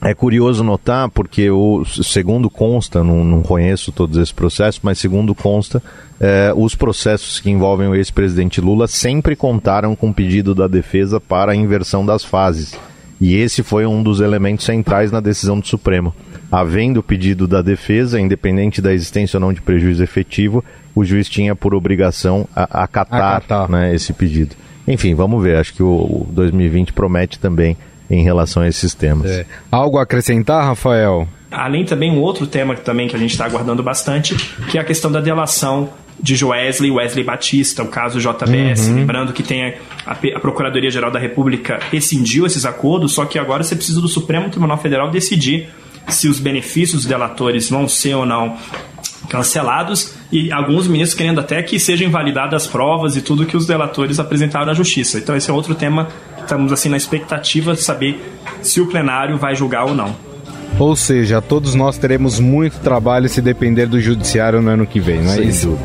é 0.00 0.14
curioso 0.14 0.62
notar, 0.62 1.08
porque 1.10 1.50
o 1.50 1.84
segundo 1.84 2.48
consta, 2.48 3.02
não, 3.02 3.24
não 3.24 3.42
conheço 3.42 3.90
todos 3.90 4.16
esses 4.16 4.32
processos, 4.32 4.80
mas 4.82 4.98
segundo 4.98 5.34
consta, 5.34 5.82
é, 6.20 6.52
os 6.56 6.74
processos 6.74 7.40
que 7.40 7.50
envolvem 7.50 7.88
o 7.88 7.94
ex-presidente 7.94 8.60
Lula 8.60 8.86
sempre 8.86 9.34
contaram 9.34 9.96
com 9.96 10.10
o 10.10 10.14
pedido 10.14 10.54
da 10.54 10.68
defesa 10.68 11.20
para 11.20 11.52
a 11.52 11.56
inversão 11.56 12.06
das 12.06 12.24
fases. 12.24 12.78
E 13.20 13.34
esse 13.34 13.64
foi 13.64 13.84
um 13.86 14.00
dos 14.00 14.20
elementos 14.20 14.64
centrais 14.64 15.10
na 15.10 15.18
decisão 15.18 15.58
do 15.58 15.66
Supremo. 15.66 16.14
Havendo 16.50 17.00
o 17.00 17.02
pedido 17.02 17.48
da 17.48 17.60
defesa, 17.60 18.20
independente 18.20 18.80
da 18.80 18.94
existência 18.94 19.36
ou 19.36 19.40
não 19.40 19.52
de 19.52 19.60
prejuízo 19.60 20.02
efetivo, 20.02 20.64
o 20.94 21.04
juiz 21.04 21.28
tinha 21.28 21.56
por 21.56 21.74
obrigação 21.74 22.48
a, 22.54 22.84
acatar, 22.84 23.36
acatar. 23.36 23.70
Né, 23.70 23.94
esse 23.94 24.12
pedido. 24.12 24.54
Enfim, 24.86 25.14
vamos 25.14 25.42
ver. 25.42 25.56
Acho 25.56 25.74
que 25.74 25.82
o, 25.82 25.88
o 25.88 26.28
2020 26.30 26.92
promete 26.92 27.38
também 27.38 27.76
em 28.10 28.22
relação 28.22 28.62
a 28.62 28.68
esses 28.68 28.94
temas. 28.94 29.30
É. 29.30 29.46
Algo 29.70 29.98
a 29.98 30.02
acrescentar, 30.02 30.64
Rafael? 30.64 31.28
Além 31.50 31.84
também 31.84 32.10
um 32.10 32.20
outro 32.20 32.46
tema 32.46 32.74
que 32.74 32.82
também 32.82 33.08
que 33.08 33.16
a 33.16 33.18
gente 33.18 33.30
está 33.30 33.44
aguardando 33.44 33.82
bastante, 33.82 34.34
que 34.70 34.78
é 34.78 34.80
a 34.80 34.84
questão 34.84 35.10
da 35.10 35.20
delação 35.20 35.90
de 36.20 36.34
Joesley 36.34 36.90
Wesley 36.90 37.24
Batista, 37.24 37.82
o 37.82 37.88
caso 37.88 38.20
JBS. 38.20 38.88
Uhum. 38.88 38.96
Lembrando 38.96 39.32
que 39.32 39.42
tem 39.42 39.74
a, 40.06 40.12
a 40.12 40.40
Procuradoria-Geral 40.40 41.10
da 41.10 41.18
República 41.18 41.78
rescindiu 41.90 42.44
esses 42.44 42.64
acordos, 42.64 43.14
só 43.14 43.24
que 43.24 43.38
agora 43.38 43.62
você 43.62 43.76
precisa 43.76 44.00
do 44.00 44.08
Supremo 44.08 44.50
Tribunal 44.50 44.78
Federal 44.78 45.10
decidir 45.10 45.68
se 46.08 46.26
os 46.26 46.40
benefícios 46.40 47.02
dos 47.02 47.06
delatores 47.06 47.68
vão 47.68 47.86
ser 47.86 48.14
ou 48.14 48.26
não 48.26 48.56
cancelados 49.28 50.14
e 50.32 50.50
alguns 50.52 50.86
ministros 50.86 51.16
querendo 51.16 51.40
até 51.40 51.62
que 51.62 51.78
sejam 51.78 52.06
invalidadas 52.08 52.62
as 52.62 52.68
provas 52.68 53.16
e 53.16 53.22
tudo 53.22 53.46
que 53.46 53.56
os 53.56 53.66
delatores 53.66 54.18
apresentaram 54.18 54.70
à 54.70 54.74
justiça. 54.74 55.18
Então 55.18 55.36
esse 55.36 55.50
é 55.50 55.52
outro 55.52 55.74
tema 55.74 56.08
estamos 56.40 56.72
assim 56.72 56.88
na 56.88 56.96
expectativa 56.96 57.74
de 57.74 57.82
saber 57.82 58.18
se 58.62 58.80
o 58.80 58.86
plenário 58.86 59.36
vai 59.36 59.54
julgar 59.54 59.84
ou 59.84 59.94
não. 59.94 60.27
Ou 60.78 60.94
seja, 60.94 61.40
todos 61.40 61.74
nós 61.74 61.98
teremos 61.98 62.38
muito 62.38 62.78
trabalho 62.80 63.28
se 63.28 63.40
depender 63.40 63.86
do 63.86 64.00
judiciário 64.00 64.62
no 64.62 64.70
ano 64.70 64.86
que 64.86 65.00
vem, 65.00 65.22
não 65.22 65.32
é 65.32 65.36
Sem 65.36 65.48
isso? 65.48 65.78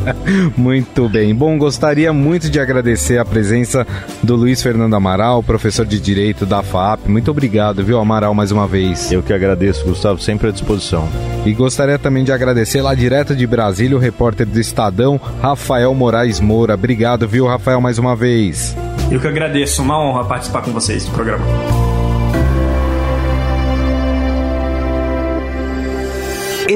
muito 0.56 1.08
bem. 1.08 1.34
Bom, 1.34 1.58
gostaria 1.58 2.12
muito 2.12 2.48
de 2.48 2.60
agradecer 2.60 3.18
a 3.18 3.24
presença 3.24 3.86
do 4.22 4.36
Luiz 4.36 4.62
Fernando 4.62 4.94
Amaral, 4.94 5.42
professor 5.42 5.84
de 5.84 6.00
Direito 6.00 6.46
da 6.46 6.62
FAP. 6.62 7.08
Muito 7.08 7.30
obrigado, 7.30 7.84
viu, 7.84 7.98
Amaral, 7.98 8.34
mais 8.34 8.52
uma 8.52 8.66
vez. 8.66 9.10
Eu 9.10 9.22
que 9.22 9.32
agradeço, 9.32 9.84
Gustavo, 9.84 10.20
sempre 10.20 10.48
à 10.48 10.52
disposição. 10.52 11.08
E 11.44 11.52
gostaria 11.52 11.98
também 11.98 12.24
de 12.24 12.32
agradecer 12.32 12.82
lá 12.82 12.94
direto 12.94 13.34
de 13.34 13.46
Brasília 13.46 13.96
o 13.96 14.00
repórter 14.00 14.46
do 14.46 14.60
Estadão, 14.60 15.20
Rafael 15.40 15.94
Moraes 15.94 16.40
Moura. 16.40 16.74
Obrigado, 16.74 17.26
viu, 17.26 17.46
Rafael, 17.46 17.80
mais 17.80 17.98
uma 17.98 18.16
vez. 18.16 18.76
Eu 19.10 19.20
que 19.20 19.28
agradeço, 19.28 19.82
uma 19.82 19.98
honra 19.98 20.24
participar 20.24 20.62
com 20.62 20.72
vocês 20.72 21.04
do 21.04 21.12
programa. 21.12 21.44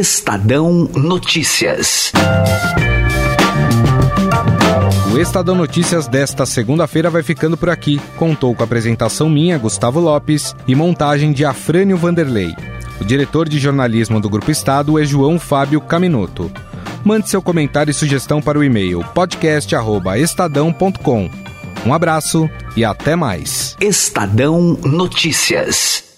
Estadão 0.00 0.88
Notícias. 0.96 2.10
O 5.12 5.18
Estadão 5.18 5.54
Notícias 5.54 6.08
desta 6.08 6.46
segunda-feira 6.46 7.10
vai 7.10 7.22
ficando 7.22 7.54
por 7.54 7.68
aqui. 7.68 8.00
Contou 8.16 8.54
com 8.54 8.62
a 8.62 8.64
apresentação 8.64 9.28
minha, 9.28 9.58
Gustavo 9.58 10.00
Lopes, 10.00 10.56
e 10.66 10.74
montagem 10.74 11.34
de 11.34 11.44
Afrânio 11.44 11.98
Vanderlei. 11.98 12.56
O 12.98 13.04
diretor 13.04 13.46
de 13.46 13.58
jornalismo 13.58 14.18
do 14.18 14.30
Grupo 14.30 14.50
Estado 14.50 14.98
é 14.98 15.04
João 15.04 15.38
Fábio 15.38 15.82
Caminoto. 15.82 16.50
Mande 17.04 17.28
seu 17.28 17.42
comentário 17.42 17.90
e 17.90 17.94
sugestão 17.94 18.40
para 18.40 18.58
o 18.58 18.64
e-mail 18.64 19.04
podcast@estadão.com. 19.14 21.30
Um 21.84 21.92
abraço 21.92 22.48
e 22.74 22.86
até 22.86 23.14
mais. 23.14 23.76
Estadão 23.78 24.78
Notícias. 24.82 26.08